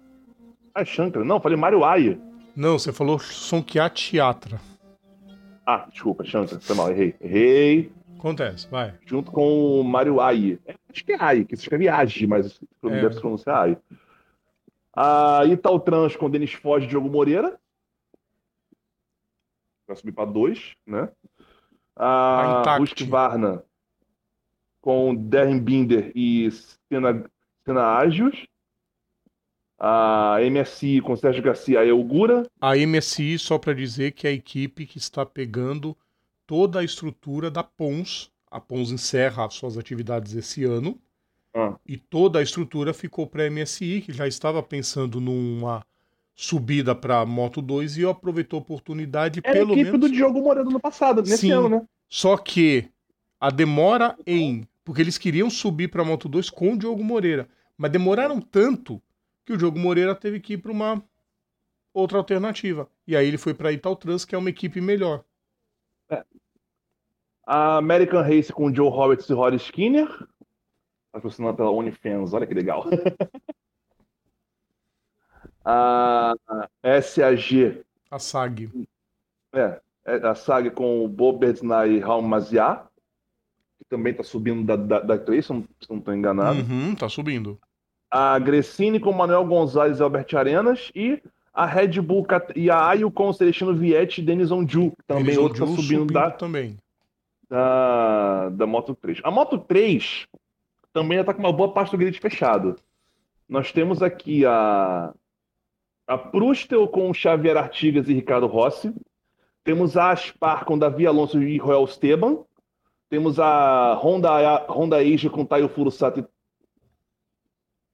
[0.74, 1.24] Ah, Shankar.
[1.24, 2.18] Não, falei Mariuai.
[2.54, 4.60] Não, você falou Sonkiat Chiatra.
[5.70, 6.58] Ah, desculpa, Shankar.
[6.62, 7.14] Foi mal, errei.
[7.20, 7.92] Errei.
[8.16, 8.98] Acontece, vai.
[9.04, 10.58] Junto com o Mariuai.
[10.64, 12.88] É, acho que é Ai, que se escreve Agi, mas É.
[12.88, 13.78] deve se pronunciar Ai.
[14.96, 17.60] A Italtrans com Denis Foz e Diogo Moreira.
[19.86, 21.10] Vai subir para dois, né?
[21.94, 22.82] A Intact.
[22.82, 23.62] Husqvarna
[24.80, 27.24] com Darren Binder e Senna,
[27.66, 28.46] Senna Ágios.
[29.78, 32.46] A MSI com Sérgio Garcia e Ogura.
[32.60, 35.96] A MSI, só para dizer que é a equipe que está pegando
[36.46, 38.30] toda a estrutura da Pons.
[38.50, 40.98] A Pons encerra as suas atividades esse ano.
[41.54, 41.76] Ah.
[41.86, 45.84] E toda a estrutura ficou para a MSI, que já estava pensando numa
[46.34, 50.00] subida para Moto 2 e aproveitou a oportunidade Era a pelo equipe menos.
[50.08, 51.52] do Diogo Moreira no passado, nesse Sim.
[51.52, 51.82] ano, né?
[52.08, 52.88] Só que
[53.40, 54.66] a demora em.
[54.84, 57.48] Porque eles queriam subir para Moto 2 com o Diogo Moreira.
[57.76, 59.02] Mas demoraram tanto
[59.48, 61.02] que o Diogo Moreira teve que ir para uma
[61.94, 62.86] outra alternativa.
[63.06, 65.24] E aí ele foi para a Italtrans, que é uma equipe melhor.
[67.46, 70.06] A American Race com Joe Roberts e Rory Skinner.
[71.10, 72.84] Patrocinado pela OnlyFans, olha que legal.
[75.64, 76.34] a
[77.00, 78.70] SAG, A SAG.
[79.54, 82.86] é, é a SAG com o Bob Bertnay e Raul Maziá,
[83.78, 86.60] que também está subindo da, da, da 3, se não estou enganado.
[86.60, 87.58] Uhum, tá subindo.
[88.10, 90.90] A Gresini com Manuel Gonzalez e Albert Arenas.
[90.94, 91.22] E
[91.58, 95.38] a Red Bull e a Ayo com o Celestino Vietti e Denison Ju, também Eles
[95.38, 96.76] outro está Onju subindo da, também.
[97.50, 99.20] da, da Moto 3.
[99.24, 100.28] A Moto 3
[100.92, 102.76] também já está com uma boa parte do grid fechado.
[103.48, 105.12] Nós temos aqui a,
[106.06, 108.94] a Prustel com Xavier Artigas e Ricardo Rossi.
[109.64, 112.38] Temos a Aspar com Davi Alonso e Royal Esteban.
[113.10, 116.24] Temos a Honda, Honda Asia com Taio Furusato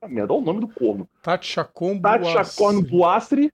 [0.09, 1.09] merda, olha o nome do corno.
[1.23, 3.53] Tati Chacon Tati Boasri.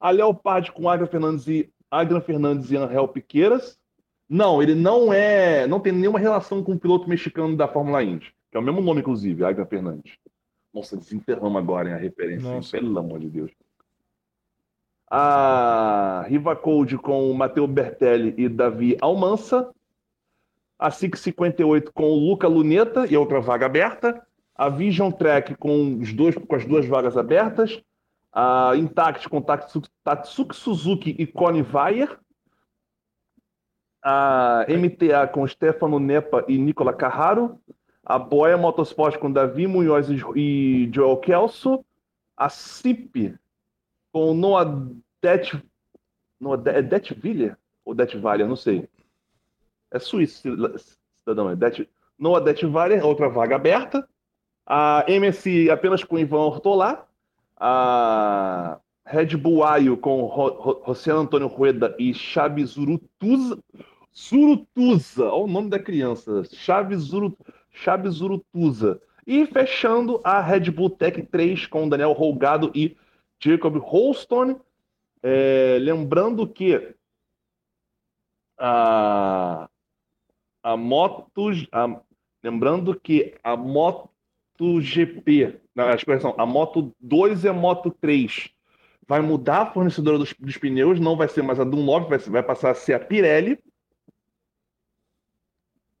[0.00, 3.78] A Leopard com Agra Fernandes e Agra Fernandes e Angel Piqueiras.
[4.28, 5.66] Não, ele não é.
[5.66, 8.32] Não tem nenhuma relação com o piloto mexicano da Fórmula Indy.
[8.50, 10.16] Que é o mesmo nome, inclusive, Agra Fernandes.
[10.72, 12.48] Nossa, desenterramos agora hein, a referência.
[12.48, 12.60] hein?
[12.70, 13.50] Pelo amor de Deus.
[15.10, 19.70] A Riva Code com o Matteo Bertelli e Davi Almansa.
[20.78, 24.24] A 658 com o Luca Luneta e outra vaga aberta.
[24.60, 27.82] A Vision Track com, os dois, com as duas vagas abertas.
[28.30, 32.20] A Intact com Tatsuki, Suzuki e Connie Weyer.
[34.04, 37.58] A MTA com Stefano Nepa e Nicola Carraro.
[38.04, 41.82] A Boia Motorsport com Davi Munhoz e Joel Kelso.
[42.36, 43.34] A CIP
[44.12, 44.66] com Noah
[45.22, 45.58] Det...
[46.38, 47.56] Noah é Detville?
[47.82, 48.46] Ou Detvalia?
[48.46, 48.86] Não sei.
[49.90, 50.42] É suíço,
[51.16, 51.48] cidadão.
[51.48, 51.88] É Det...
[52.18, 54.06] Noah Detvalia, outra vaga aberta.
[54.72, 57.04] A MSI apenas com Ivan Ortolá.
[57.56, 63.58] A Red Bull Ayo com José Antônio Rueda e Xabi Zurutuza.
[64.16, 66.44] Zurutuza, olha o nome da criança.
[66.44, 67.36] Xabi, Zuru,
[68.10, 69.00] Zurutuza.
[69.26, 72.96] E fechando a Red Bull Tech 3 com Daniel Rolgado e
[73.40, 74.56] Jacob Holstone.
[75.22, 76.94] É, lembrando que
[78.56, 79.68] a,
[80.62, 81.66] a Motos.
[81.72, 82.00] a-
[82.42, 83.56] lembrando que a
[84.60, 88.50] MotoGP, na expressão, a Moto 2 e a Moto 3
[89.08, 92.42] vai mudar a fornecedora dos, dos pneus, não vai ser mais a Dunlop, vai, vai
[92.42, 93.58] passar a ser a Pirelli.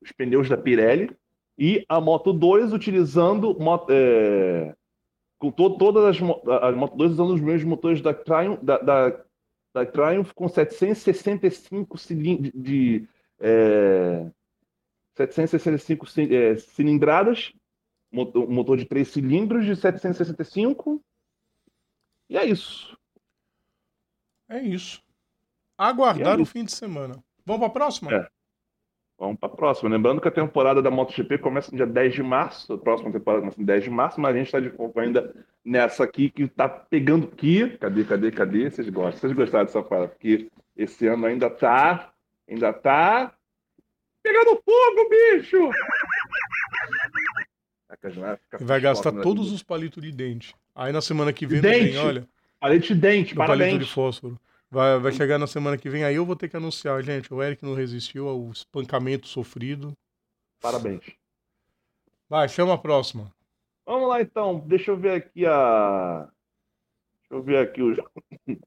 [0.00, 1.10] Os pneus da Pirelli.
[1.58, 3.56] E a Moto 2 utilizando
[3.90, 4.74] é,
[5.38, 6.16] com to- todas as,
[6.62, 9.20] as Moto 2 usando os mesmos motores da Triumph, da, da,
[9.74, 13.06] da Triumph com 765 cilindros de,
[13.40, 14.26] é,
[15.16, 17.52] 765 ci- é, cilindradas,
[18.12, 21.02] um motor de 3 cilindros de 765.
[22.28, 22.96] E é isso.
[24.48, 25.02] É isso.
[25.78, 26.52] Aguardar é o isso.
[26.52, 27.22] fim de semana.
[27.44, 28.14] Vamos para a próxima?
[28.14, 28.28] É.
[29.18, 29.90] Vamos para a próxima.
[29.90, 32.72] Lembrando que a temporada da MotoGP começa no dia 10 de março.
[32.72, 35.34] A próxima temporada começa no 10 de março, mas a gente está de foco ainda
[35.64, 37.76] nessa aqui que está pegando aqui.
[37.76, 38.70] Cadê, cadê, cadê?
[38.70, 39.20] Vocês gostam?
[39.20, 40.08] Vocês gostaram dessa parada?
[40.08, 42.12] Porque esse ano ainda tá.
[42.48, 43.34] Ainda tá.
[44.22, 45.70] Pegando fogo, bicho!
[48.60, 50.54] Vai gastar todos os palitos de dente.
[50.74, 51.90] Aí na semana que vem, Dente.
[51.92, 52.28] vem olha,
[52.58, 53.86] Palete de dente, do palito parabéns.
[53.86, 54.38] de fósforo.
[54.70, 57.42] Vai, vai chegar na semana que vem, aí eu vou ter que anunciar, gente, o
[57.42, 59.92] Eric não resistiu ao espancamento sofrido.
[60.60, 61.02] Parabéns.
[62.28, 63.32] Vai, chama a próxima.
[63.84, 66.28] Vamos lá então, deixa eu ver aqui a.
[67.20, 67.98] Deixa eu ver aqui os.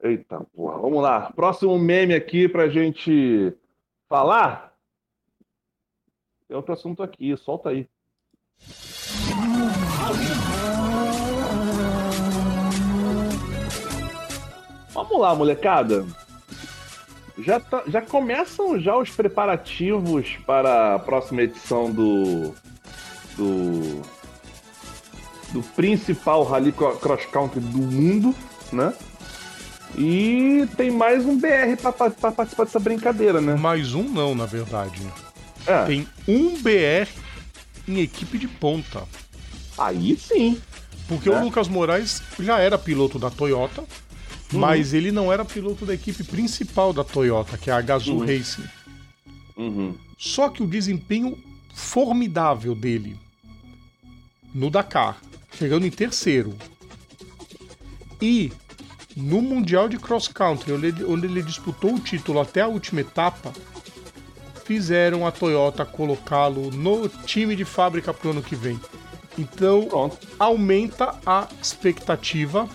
[0.00, 1.32] Eita porra, vamos lá.
[1.32, 3.52] Próximo meme aqui pra gente
[4.08, 4.72] falar.
[6.46, 7.88] Tem outro assunto aqui, solta aí.
[14.92, 16.06] Vamos lá, molecada.
[17.38, 22.54] Já, tá- já começam já os preparativos para a próxima edição do
[23.36, 24.02] do
[25.52, 28.34] do principal rally cro- cross country do mundo,
[28.72, 28.92] né?
[29.96, 33.54] E tem mais um BR pra participar dessa brincadeira, né?
[33.54, 35.00] Mais um não, na verdade.
[35.66, 37.08] É, Tem um BR
[37.88, 39.04] em equipe de ponta.
[39.76, 40.60] aí sim.
[41.08, 41.32] Porque É.
[41.32, 43.82] o Lucas Moraes já era piloto da Toyota,
[44.52, 44.60] Uhum.
[44.60, 48.26] mas ele não era piloto da equipe principal da Toyota, que é a Gazoo Uhum.
[48.26, 48.64] Racing.
[49.56, 49.94] Uhum.
[50.18, 51.38] Só que o desempenho
[51.74, 53.16] formidável dele
[54.54, 55.20] no Dakar,
[55.56, 56.54] chegando em terceiro,
[58.20, 58.52] e
[59.16, 63.00] no Mundial de Cross Country, onde ele, onde ele disputou o título até a última
[63.00, 63.52] etapa,
[64.68, 68.78] fizeram a Toyota colocá-lo no time de fábrica para o ano que vem.
[69.38, 70.18] Então, Pronto.
[70.38, 72.68] aumenta a expectativa.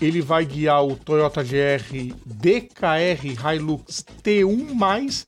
[0.00, 5.26] Ele vai guiar o Toyota GR DKR Hilux T1+,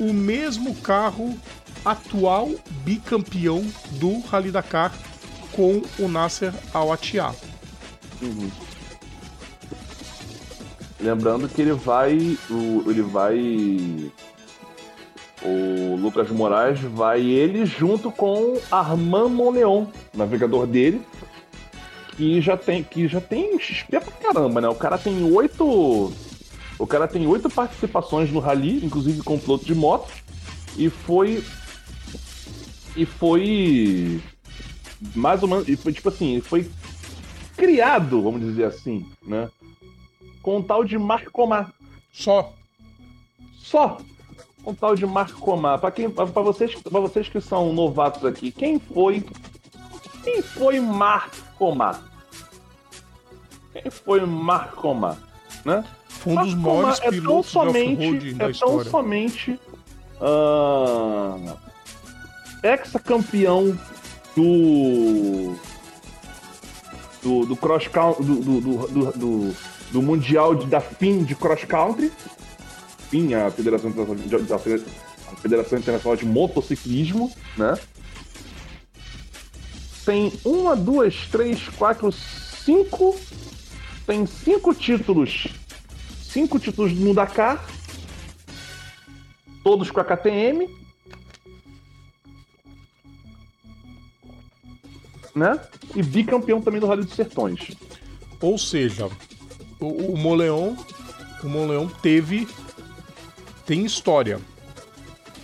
[0.00, 1.38] o mesmo carro
[1.84, 2.50] atual
[2.84, 4.92] bicampeão do Rally Dakar
[5.52, 7.32] com o Nasser Al-Attiyah.
[8.20, 8.50] Uhum.
[11.02, 12.38] Lembrando que ele vai.
[12.50, 14.12] O, ele vai.
[15.42, 21.00] O Lucas Moraes vai ele junto com Armand Monleon, navegador dele,
[22.14, 24.68] que já tem que já tem XP pra caramba, né?
[24.68, 26.12] O cara tem oito.
[26.78, 30.12] O cara tem oito participações no rally, inclusive com piloto de moto,
[30.76, 31.42] e foi.
[32.94, 34.20] E foi.
[35.14, 35.66] Mais ou menos.
[35.66, 36.70] E foi tipo assim, ele foi
[37.56, 39.48] criado, vamos dizer assim, né?
[40.42, 41.72] Com o tal de Marco Comar.
[42.12, 42.52] Só.
[43.58, 43.98] Só
[44.62, 45.78] com o tal de Marco Comar.
[45.78, 49.24] Para quem, para vocês, para vocês que são novatos aqui, quem foi,
[50.22, 52.00] quem foi Marco Comar?
[53.72, 55.16] Quem foi Marco Comar,
[55.64, 55.84] né?
[56.08, 59.60] Foi um dos Marco Comar maiores é tão somente, é tão somente
[60.20, 61.56] ah,
[62.62, 63.78] ex-campeão
[64.36, 65.56] do
[67.22, 69.56] do, do cross country do, do, do, do,
[69.92, 72.12] do- mundial de- da FIM de cross country.
[73.10, 77.76] FIM a Federação Internacional de, a Federação Internacional de Motociclismo né?
[80.04, 83.18] Tem uma duas três quatro cinco.
[84.06, 85.46] Tem cinco títulos.
[86.22, 87.64] Cinco títulos no Dakar.
[89.62, 90.68] Todos com a KTM
[95.34, 95.60] né?
[95.94, 97.70] E bicampeão também do Rally dos Sertões.
[98.40, 99.08] Ou seja,
[99.80, 100.74] o, o Moleon,
[101.42, 102.46] o Moleon teve
[103.66, 104.38] tem história,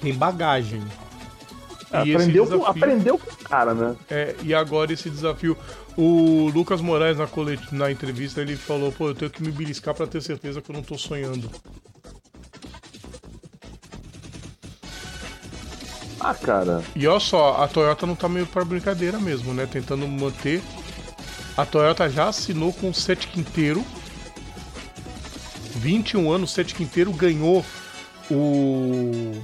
[0.03, 0.83] tem bagagem.
[1.93, 5.57] Aprendeu com, desafio- aprendeu com o cara né É, e agora esse desafio.
[5.97, 7.59] O Lucas Moraes na, colet...
[7.73, 10.75] na entrevista ele falou: pô, eu tenho que me beliscar pra ter certeza que eu
[10.75, 11.51] não tô sonhando.
[16.21, 19.67] ah cara E olha só, a Toyota não tá meio pra brincadeira mesmo, né?
[19.67, 20.63] Tentando manter.
[21.57, 23.85] A Toyota já assinou com o Sete Quinteiro.
[25.87, 27.65] 21 anos, Sete Quinteiro ganhou
[28.29, 29.41] o.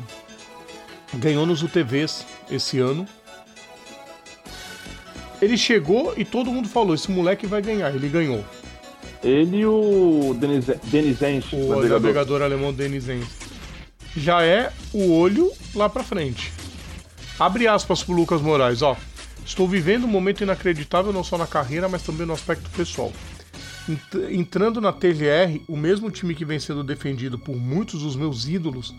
[1.15, 3.07] Ganhou nos UTVs esse ano.
[5.41, 7.95] Ele chegou e todo mundo falou: esse moleque vai ganhar.
[7.95, 8.45] Ele ganhou.
[9.23, 13.29] ele e o Denis Denizense O navegador, alemão Denis Enz.
[14.17, 16.53] Já é o olho lá pra frente.
[17.39, 18.97] Abre aspas pro Lucas Moraes, ó.
[19.47, 23.13] Estou vivendo um momento inacreditável não só na carreira, mas também no aspecto pessoal.
[23.89, 28.47] Ent- Entrando na TGR, o mesmo time que vem sendo defendido por muitos dos meus
[28.47, 28.95] ídolos,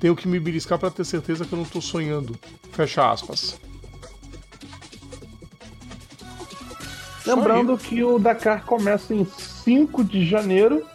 [0.00, 2.38] tenho que me beliscar pra ter certeza que eu não tô sonhando.
[2.72, 3.58] Fecha aspas.
[7.26, 10.86] Lembrando que o Dakar começa em 5 de janeiro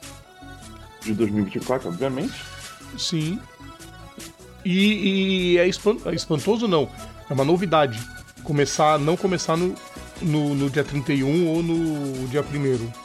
[1.01, 2.33] de 2024, obviamente.
[2.97, 3.39] Sim.
[4.65, 6.89] E, e é, é espantoso, não.
[7.29, 7.99] É uma novidade.
[8.43, 9.75] Começar, não começar no,
[10.21, 13.02] no, no dia 31 ou no dia 1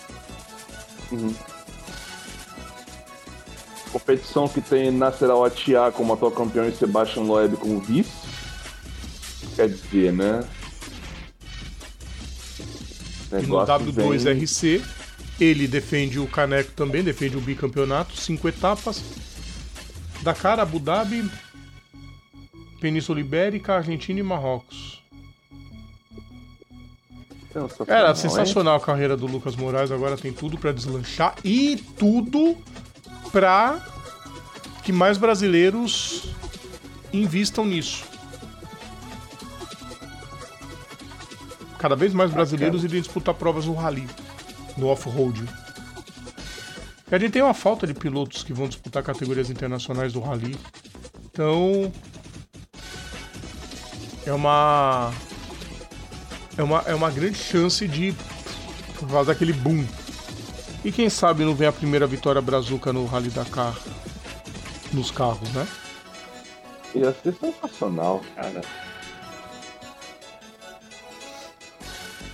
[3.92, 8.10] Competição que tem Nasser Al-Attiyah como atual campeão e Sebastian Loeb como vice.
[9.56, 10.44] Quer dizer, né?
[13.30, 14.84] E no Negócio vem- W2RC,
[15.40, 19.02] ele defende o caneco também, defende o bicampeonato, cinco etapas.
[20.22, 21.28] Dakar, Abu Dhabi,
[22.80, 24.97] Península Ibérica, Argentina e Marrocos.
[27.52, 28.14] Sensacional, Era hein?
[28.14, 32.56] sensacional a carreira do Lucas Moraes, agora tem tudo pra deslanchar e tudo
[33.32, 33.80] pra
[34.82, 36.24] que mais brasileiros
[37.12, 38.04] invistam nisso.
[41.78, 44.08] Cada vez mais brasileiros irem disputar provas no rally,
[44.76, 45.44] no off-road.
[47.10, 50.58] E a gente tem uma falta de pilotos que vão disputar categorias internacionais do rally.
[51.24, 51.92] Então,
[54.26, 55.12] é uma
[56.58, 58.12] é uma, é uma grande chance de
[59.08, 59.84] fazer aquele boom.
[60.84, 63.74] E quem sabe não vem a primeira vitória brazuca no Rally Dakar
[64.92, 65.66] nos carros, né?
[66.94, 68.60] Ia ser sensacional, cara.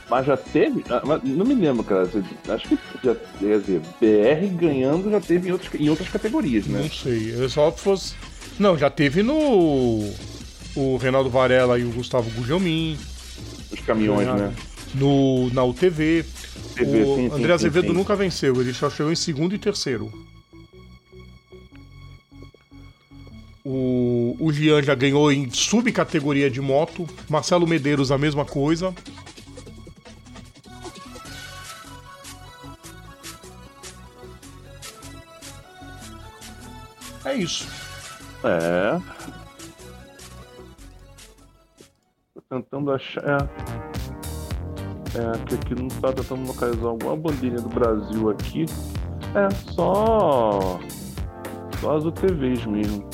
[0.08, 0.84] Mas já teve.
[0.90, 2.02] ah, Não me lembro, cara.
[2.02, 6.82] Acho que já quer dizer, BR ganhando já teve em outras, em outras categorias, né?
[6.82, 7.34] Não sei.
[7.34, 8.14] Eu só fosse.
[8.58, 10.12] Não, já teve no.
[10.76, 12.98] O Reinaldo Varela e o Gustavo Gugelmin.
[13.74, 14.48] Os caminhões, Ganharam.
[14.48, 14.56] né?
[14.94, 16.24] No, na UTV.
[16.74, 17.92] TV, o sim, André sim, Azevedo sim.
[17.92, 20.10] nunca venceu, ele só chegou em segundo e terceiro.
[23.64, 27.08] O, o Gian já ganhou em subcategoria de moto.
[27.28, 28.94] Marcelo Medeiros, a mesma coisa.
[37.24, 37.66] É isso.
[38.44, 39.00] É.
[42.54, 43.22] tentando achar.
[43.22, 43.84] É.
[45.16, 48.66] É, que aqui não tá tentando localizar alguma bandeirinha do Brasil aqui.
[49.34, 50.80] É, só.
[51.80, 53.08] Só as UTVs mesmo.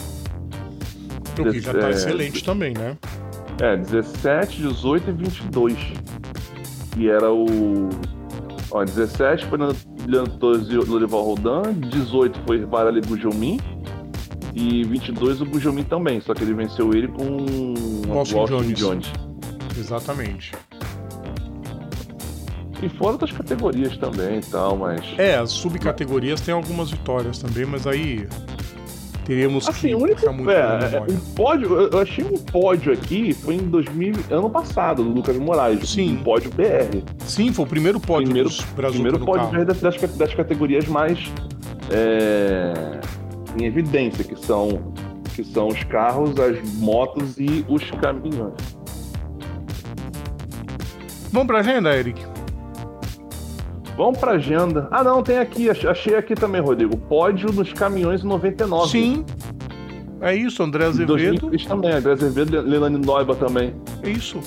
[1.38, 2.96] O que já tá É, excelente também, né?
[3.60, 5.78] É, 17, 18 e 22.
[6.96, 7.88] E era o.
[8.70, 9.58] Ó, 17 foi
[10.06, 13.60] Leandro Torres e Lorival Rodan, 18 foi Varela e Gugelmin.
[14.54, 17.44] E 22 o Gugelmin também, só que ele venceu ele com
[18.08, 19.12] o Austin Austin Jones.
[19.80, 20.52] Exatamente.
[22.82, 25.02] E fora das categorias também e tal, mas.
[25.18, 28.26] É, as subcategorias tem algumas vitórias também, mas aí
[29.26, 30.20] teríamos Assim, que o único.
[30.20, 35.04] puxar muito É, um pódio, eu achei um pódio aqui, foi em 2000, ano passado,
[35.04, 35.90] do Lucas Moraes.
[35.90, 36.14] Sim.
[36.16, 37.02] Um pódio BR.
[37.18, 39.46] Sim, foi o primeiro pódio primeiro, dos primeiro pódio.
[39.48, 41.30] BR das, das categorias mais
[41.90, 43.00] é,
[43.60, 44.94] em evidência, que são,
[45.34, 48.54] que são os carros, as motos e os caminhões.
[51.32, 52.24] Vamos pra agenda, Eric?
[53.96, 54.88] Vamos pra agenda.
[54.90, 56.96] Ah, não, tem aqui, ach- achei aqui também, Rodrigo.
[56.96, 58.88] Pódio nos caminhões em 99.
[58.90, 59.24] Sim.
[60.20, 61.08] É isso, André Azevedo.
[61.14, 63.74] 2003 também, André Azevedo e Leilani Noiba também.
[64.02, 64.38] É isso.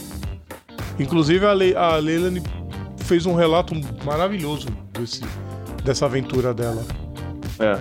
[0.99, 2.41] Inclusive, a, Le a Leilani
[2.97, 3.73] fez um relato
[4.05, 5.21] maravilhoso desse,
[5.84, 6.84] dessa aventura dela.
[7.59, 7.79] É.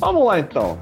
[0.00, 0.78] Vamos lá então.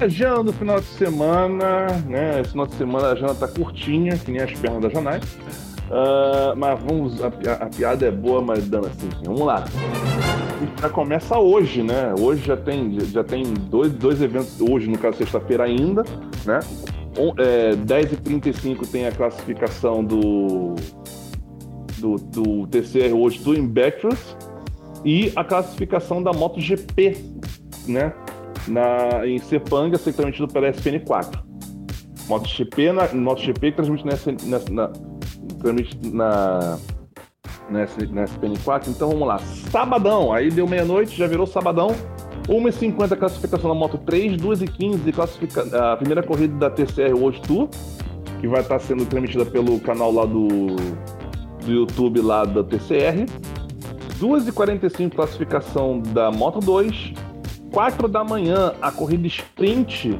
[0.00, 2.40] Agenda do final de semana, né?
[2.40, 5.20] Esse final de semana a agenda tá curtinha, que nem as pernas da Janai.
[5.90, 7.22] Ah, mas vamos.
[7.22, 9.10] A, a piada é boa, mas dando assim.
[9.24, 9.64] Vamos lá.
[10.80, 12.14] Já começa hoje, né?
[12.18, 16.02] Hoje já tem, já tem dois, dois eventos, hoje, no caso, sexta-feira ainda,
[16.46, 16.60] né?
[17.18, 20.76] On, é, 10h35 tem a classificação do,
[21.98, 24.36] do, do TCR hoje do Invectress
[25.04, 27.16] e a classificação da MotoGP,
[27.88, 28.14] né?
[28.68, 31.42] Na, em Sepang, a ser transmitido pela SPN4.
[32.28, 34.90] MotoGP, na, MotoGP que transmite nessa, na,
[35.58, 36.78] transmite na,
[37.70, 38.88] nessa, na SPN4.
[38.88, 39.38] Então vamos lá.
[39.38, 41.94] Sabadão, aí deu meia-noite, já virou sabadão.
[42.48, 47.68] 1h50 classificação da Moto 3, 2h15 classifica, a primeira corrida da TCR World Tour,
[48.40, 50.76] que vai estar sendo transmitida pelo canal lá do,
[51.64, 53.26] do YouTube lá da TCR.
[54.20, 57.12] 2h45 classificação da Moto 2.
[57.72, 60.18] 4 da manhã a corrida sprint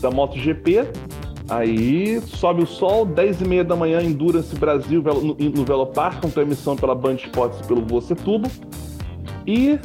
[0.00, 0.88] da MotoGP.
[1.48, 6.28] Aí sobe o sol, 10 e meia da manhã, Endurance Brasil no, no Velopar, com
[6.28, 8.50] transmissão pela Band Esportes pelo Você Tubo.
[9.46, 9.78] E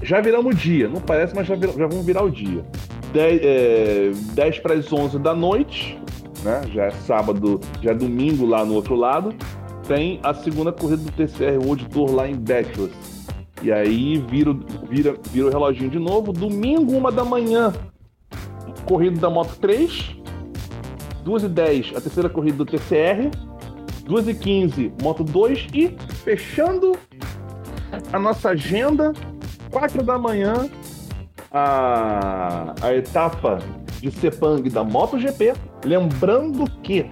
[0.00, 2.64] já viramos o dia, não parece, mas já, vir- já vamos virar o dia.
[3.12, 5.98] 10, é, 10 para as 11 da noite,
[6.44, 6.62] né?
[6.72, 9.34] já é sábado, já é domingo lá no outro lado,
[9.88, 12.94] tem a segunda corrida do TCR World Tour lá em Bathurst.
[13.62, 14.52] E aí vira,
[14.88, 17.72] vira, vira o reloginho de novo, domingo, uma da manhã,
[18.84, 20.16] corrida da Moto 3,
[21.24, 23.30] 2 e 10 a terceira corrida do TCR,
[24.04, 26.96] 2 e 15 Moto 2 e fechando
[28.12, 29.12] a nossa agenda,
[29.70, 30.68] 4 da manhã
[31.52, 33.58] a, a etapa
[34.00, 35.54] de Sepang da MotoGP,
[35.84, 37.06] lembrando que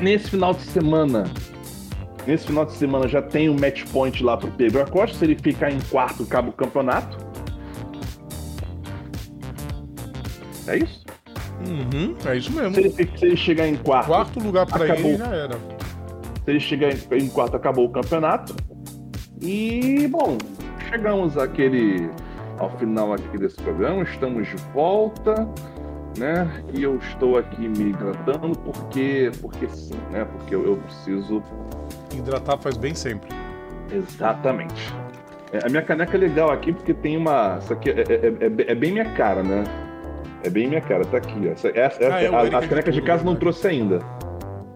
[0.00, 1.24] nesse final de semana
[2.26, 5.36] nesse final de semana já tem o match point lá pro Pedro Acosta, se ele
[5.36, 7.16] ficar em quarto acaba o campeonato.
[10.66, 11.04] É isso?
[11.68, 12.74] Uhum, é isso mesmo.
[12.74, 14.94] Se ele, se ele chegar em quarto, Quarto lugar Acabou.
[14.96, 15.54] ele já era.
[15.54, 18.54] se ele chegar em, em quarto, acabou o campeonato.
[19.40, 20.38] E, bom,
[20.90, 22.08] chegamos àquele,
[22.58, 25.46] ao final aqui desse programa, estamos de volta,
[26.18, 26.48] né?
[26.72, 30.24] E eu estou aqui me hidratando porque, porque sim, né?
[30.24, 31.42] Porque eu, eu preciso
[32.18, 33.28] Hidratar faz bem sempre.
[33.92, 34.92] Exatamente.
[35.52, 37.58] É, a minha caneca é legal aqui porque tem uma.
[37.60, 38.26] Isso aqui é, é-
[38.66, 39.64] é- é bem minha cara, né?
[40.42, 41.46] É bem minha cara, tá aqui.
[41.48, 41.52] ó.
[41.52, 43.40] Essa, essa, Ah, é, essa- a- as é de canecas de tudo, casa não verdade.
[43.40, 43.98] trouxe ainda.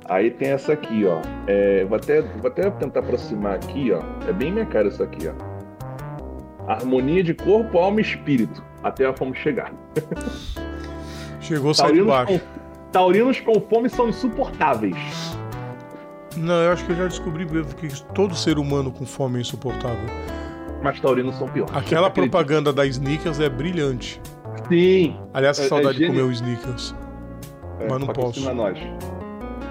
[0.09, 1.21] Aí tem essa aqui, ó.
[1.47, 4.01] É, vou, até, vou até tentar aproximar aqui, ó.
[4.29, 6.69] É bem minha cara isso aqui, ó.
[6.71, 8.63] Harmonia de corpo, alma e espírito.
[8.83, 9.73] Até a fome chegar.
[11.41, 12.33] Chegou, saiu de baixo.
[12.39, 12.41] Com,
[12.93, 14.97] taurinos com fome são insuportáveis.
[16.37, 20.07] Não, eu acho que eu já descobri que todo ser humano com fome é insuportável.
[20.83, 21.75] Mas taurinos são piores.
[21.75, 24.21] Aquela propaganda da Snickers é brilhante.
[24.69, 25.17] Sim.
[25.33, 26.95] Aliás, que é, saudade é de comer o Snickers.
[27.81, 28.55] É, Mas não posso.
[28.55, 28.79] nós.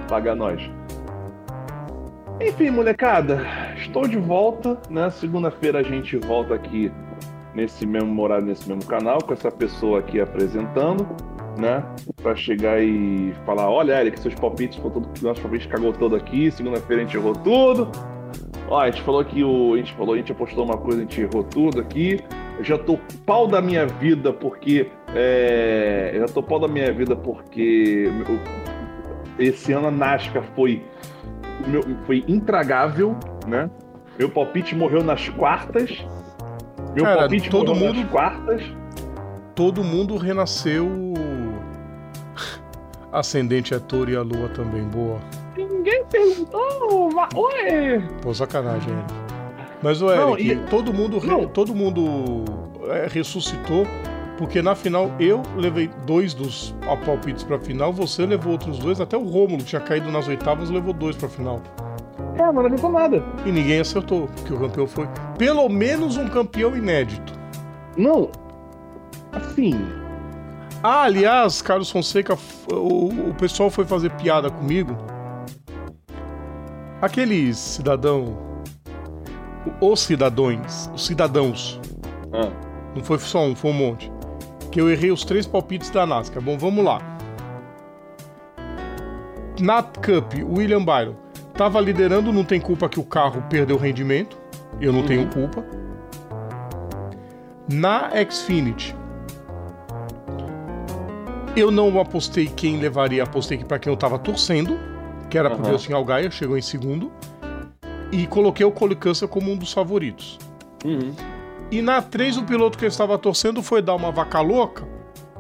[0.08, 0.62] Paga nós.
[2.40, 3.46] Enfim, molecada,
[3.78, 5.10] estou de volta, né?
[5.10, 6.92] Segunda-feira a gente volta aqui
[7.54, 11.08] nesse mesmo horário, nesse mesmo canal, com essa pessoa aqui apresentando,
[11.58, 11.84] né?
[12.22, 16.52] Pra chegar e falar, olha, Eric, seus palpites, foi tudo, nossos palpites cagou todo aqui,
[16.52, 17.92] segunda-feira a gente errou tudo.
[18.70, 19.74] Ó, a gente falou que o.
[19.74, 22.20] A gente falou, a gente apostou uma coisa, a gente errou tudo aqui.
[22.58, 24.90] Eu já tô pau da minha vida porque.
[25.16, 28.12] É, eu já tô pau da minha vida porque.
[29.40, 30.84] esse ano a Nascar foi.
[32.06, 33.16] Foi intragável,
[33.48, 33.70] né?
[34.20, 36.06] Meu palpite morreu nas quartas.
[36.94, 38.62] Meu Cara, palpite todo morreu mundo, nas quartas.
[39.56, 41.07] Todo mundo renasceu.
[43.18, 45.20] Ascendente é touro e a lua também, boa.
[45.58, 48.04] Ninguém perguntou, oi!
[48.22, 48.94] Pô, sacanagem.
[49.82, 50.56] Mas o Eric, e...
[50.70, 51.48] todo mundo, não.
[51.48, 52.46] todo mundo
[52.90, 53.88] é, ressuscitou,
[54.38, 59.18] porque na final eu levei dois dos palpites pra final, você levou outros dois, até
[59.18, 61.60] o Rômulo, que tinha caído nas oitavas, levou dois pra final.
[62.36, 63.24] É, mas não levou nada.
[63.48, 65.10] E ninguém acertou, porque o campeão foi
[65.40, 67.34] pelo menos um campeão inédito.
[67.98, 68.30] Não,
[69.32, 69.74] assim,
[70.84, 72.38] ah, aliás, Carlos Fonseca,
[72.72, 74.96] o, o pessoal foi fazer piada comigo.
[77.02, 78.38] Aqueles cidadão.
[79.82, 80.90] Os cidadãos.
[80.94, 81.80] Os cidadãos.
[82.32, 82.52] Ah.
[82.96, 84.12] Não foi só um, foi um monte.
[84.72, 86.42] Que eu errei os três palpites da NASCAR.
[86.42, 87.00] Bom, vamos lá.
[89.60, 91.16] Na Cup, William Byron
[91.52, 94.38] estava liderando, não tem culpa que o carro perdeu rendimento.
[94.80, 95.06] Eu não uhum.
[95.08, 95.66] tenho culpa.
[97.68, 98.96] Na Xfinity,
[101.58, 104.78] eu não apostei quem levaria, apostei para quem eu tava torcendo,
[105.28, 105.56] que era uhum.
[105.56, 107.12] pro Delsin Algaia, chegou em segundo.
[108.12, 110.38] E coloquei o Cole Custer como um dos favoritos.
[110.86, 111.14] Uhum.
[111.72, 114.88] E na 3, o piloto que eu estava torcendo foi dar uma vaca louca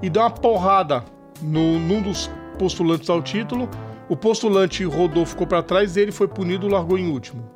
[0.01, 1.05] e dar uma porrada
[1.41, 3.69] no, num dos postulantes ao título.
[4.09, 7.47] O postulante rodou, ficou para trás ele foi punido e largou em último.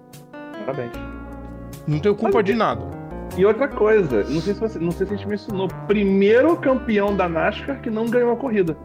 [0.66, 0.92] Parabéns.
[1.88, 3.01] Não tenho culpa de nada.
[3.38, 7.16] E outra coisa, não sei se você, não sei se a gente mencionou, primeiro campeão
[7.16, 8.78] da NASCAR que não ganhou a corrida.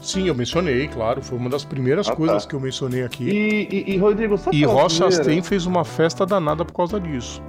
[0.00, 2.48] Sim, eu mencionei, claro, foi uma das primeiras ah, coisas tá.
[2.50, 3.28] que eu mencionei aqui.
[3.28, 7.42] E, e, e Rodrigo, sabe E Ross Chastain fez uma festa danada por causa disso.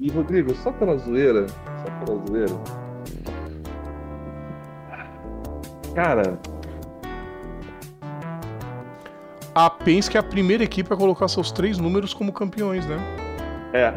[0.00, 2.54] E Rodrigo, só pela zoeira, só pela zoeira.
[5.94, 6.38] Cara,
[9.54, 12.96] a Penske é a primeira equipe a colocar seus três números como campeões, né?
[13.72, 13.94] É.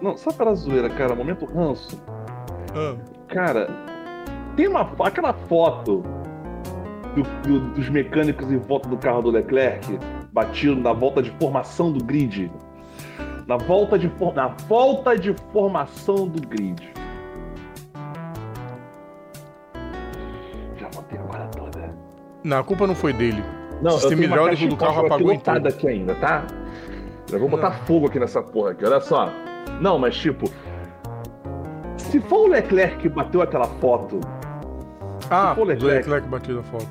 [0.00, 2.02] Não, só pela zoeira, cara, momento ranço.
[2.74, 2.96] Ah.
[3.28, 3.68] Cara,
[4.56, 4.82] tem uma.
[5.00, 6.02] aquela foto
[7.14, 9.98] do, do, dos mecânicos em volta do carro do Leclerc,
[10.32, 12.50] batido na volta de formação do grid.
[13.46, 16.92] Na volta de, na volta de formação do grid.
[20.76, 21.94] Já botei agora toda.
[22.42, 23.42] Não, a culpa não foi dele.
[23.82, 25.68] Não, o sistema hidráulico do carro apagou em tudo.
[25.68, 26.46] aqui ainda, tá?
[27.32, 29.30] Eu vou botar fogo aqui nessa porra aqui, olha só.
[29.80, 30.50] Não, mas tipo.
[31.96, 34.20] Se for o Leclerc que bateu aquela foto.
[35.30, 36.88] Ah, se for o Leclerc, Leclerc bateu a foto.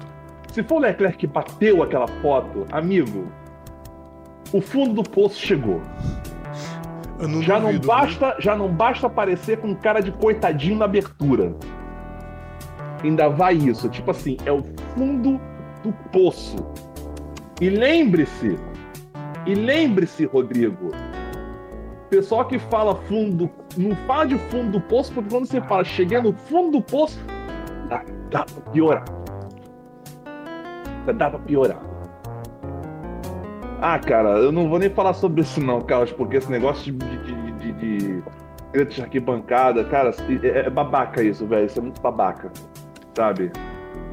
[0.51, 3.27] Se for o Leclerc que bateu aquela foto, amigo,
[4.51, 5.81] o fundo do poço chegou.
[7.19, 11.55] Não já duvido, não basta, já não basta aparecer com cara de coitadinho na abertura.
[13.03, 14.63] Ainda vai isso, tipo assim, é o
[14.95, 15.39] fundo
[15.83, 16.57] do poço.
[17.61, 18.57] E lembre-se,
[19.45, 20.91] e lembre-se, Rodrigo,
[22.09, 26.21] pessoal que fala fundo, não fala de fundo do poço, porque quando você fala cheguei
[26.21, 27.19] no fundo do poço,
[27.89, 29.05] dá, dá pra piorar.
[31.15, 31.81] Dá pra piorar.
[33.81, 37.17] Ah, cara, eu não vou nem falar sobre isso não, Carlos, porque esse negócio de,
[37.17, 41.65] de, de, de, de arquibancada, cara, é, é babaca isso, velho.
[41.65, 42.49] Isso é muito babaca,
[43.13, 43.51] sabe?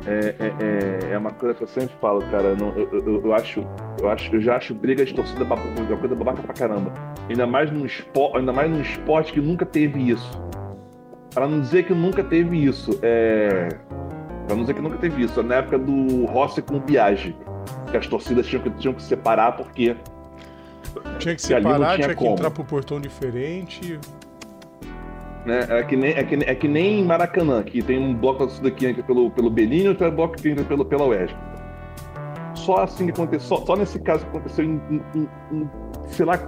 [0.06, 2.54] É, é, é, é, uma coisa que eu sempre falo, cara.
[2.54, 3.66] Não, eu, eu, eu, acho,
[4.00, 6.92] eu acho, eu já acho briga de torcida uma coisa babaca pra caramba.
[7.28, 10.42] Ainda mais num esporte, ainda mais num esporte que nunca teve isso.
[11.34, 13.68] Para não dizer que nunca teve isso, é,
[14.46, 17.36] para não dizer que nunca teve isso, na época do Rossi com o Biagi,
[17.90, 19.96] que as torcidas tinham que, tinham que separar porque
[21.18, 24.00] tinha que separar, tinha, tinha que entrar pro portão diferente.
[25.44, 25.66] Né?
[25.68, 29.02] É, que nem, é, que, é que nem Maracanã, que tem um bloco daqui entra
[29.02, 31.34] pelo, pelo Belinho e outro bloco que entra pelo, pela UERJ.
[32.54, 34.80] só assim que aconteceu, só, só nesse caso que aconteceu em,
[35.14, 35.70] em, em,
[36.08, 36.38] sei lá,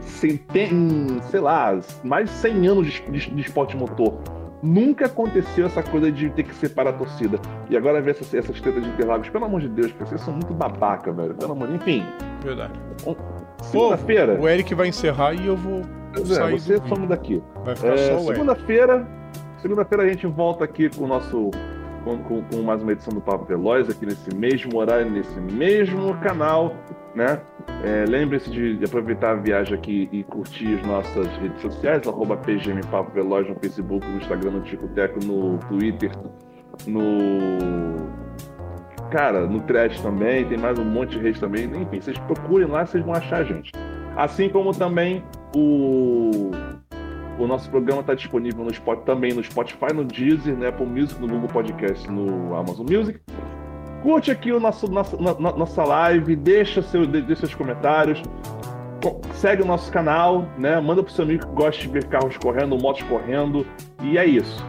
[0.00, 4.18] centen, sei lá, mais de 100 anos de, de, de, esporte motor.
[4.60, 7.38] Nunca aconteceu essa coisa de ter que separar a torcida.
[7.70, 10.52] E agora ver essas, essas tretas de Interlagos, pelo amor de Deus, vocês são muito
[10.52, 11.34] babaca, velho.
[11.34, 12.04] Pelo amor, enfim.
[12.42, 12.72] Verdade.
[13.62, 14.36] Segunda-feira.
[14.40, 15.82] O Eric vai encerrar e eu vou.
[16.12, 17.42] Pois é, você some daqui.
[17.64, 19.06] Vai ficar é, só Segunda-feira.
[19.58, 21.50] Segunda-feira a gente volta aqui com o nosso
[22.04, 26.16] com, com, com, mais uma edição do Papo Veloz, aqui nesse mesmo horário, nesse mesmo
[26.20, 26.74] canal,
[27.14, 27.40] né?
[27.84, 32.36] É, Lembre-se de, de, aproveitar a viagem aqui e curtir as nossas redes sociais, arroba
[32.36, 36.10] PGM Papo Veloz no Facebook, no Instagram, no Ticoteco, no Twitter,
[36.86, 37.96] no.
[39.10, 41.64] Cara, no Trash também, tem mais um monte de redes também.
[41.64, 43.72] Enfim, vocês procurem lá, vocês vão achar a gente.
[44.16, 45.22] Assim como também
[45.54, 46.50] o
[47.38, 51.20] o nosso programa está disponível no Spot, também no Spotify, no Deezer, no Apple Music,
[51.20, 53.20] no Google Podcast, no Amazon Music.
[54.02, 58.22] Curte aqui o nosso, nosso nossa live, deixa, seu, deixa seus comentários,
[59.34, 60.80] segue o nosso canal, né?
[60.80, 63.64] Manda pro seu amigo que gosta de ver carros correndo, motos correndo.
[64.02, 64.64] E é isso.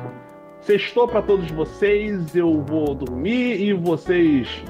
[0.61, 4.63] Sextou para todos vocês, eu vou dormir e vocês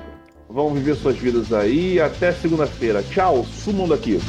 [0.50, 2.02] vão viver suas vidas aí.
[2.02, 3.04] Até segunda-feira.
[3.04, 4.20] Tchau, sumam daqui.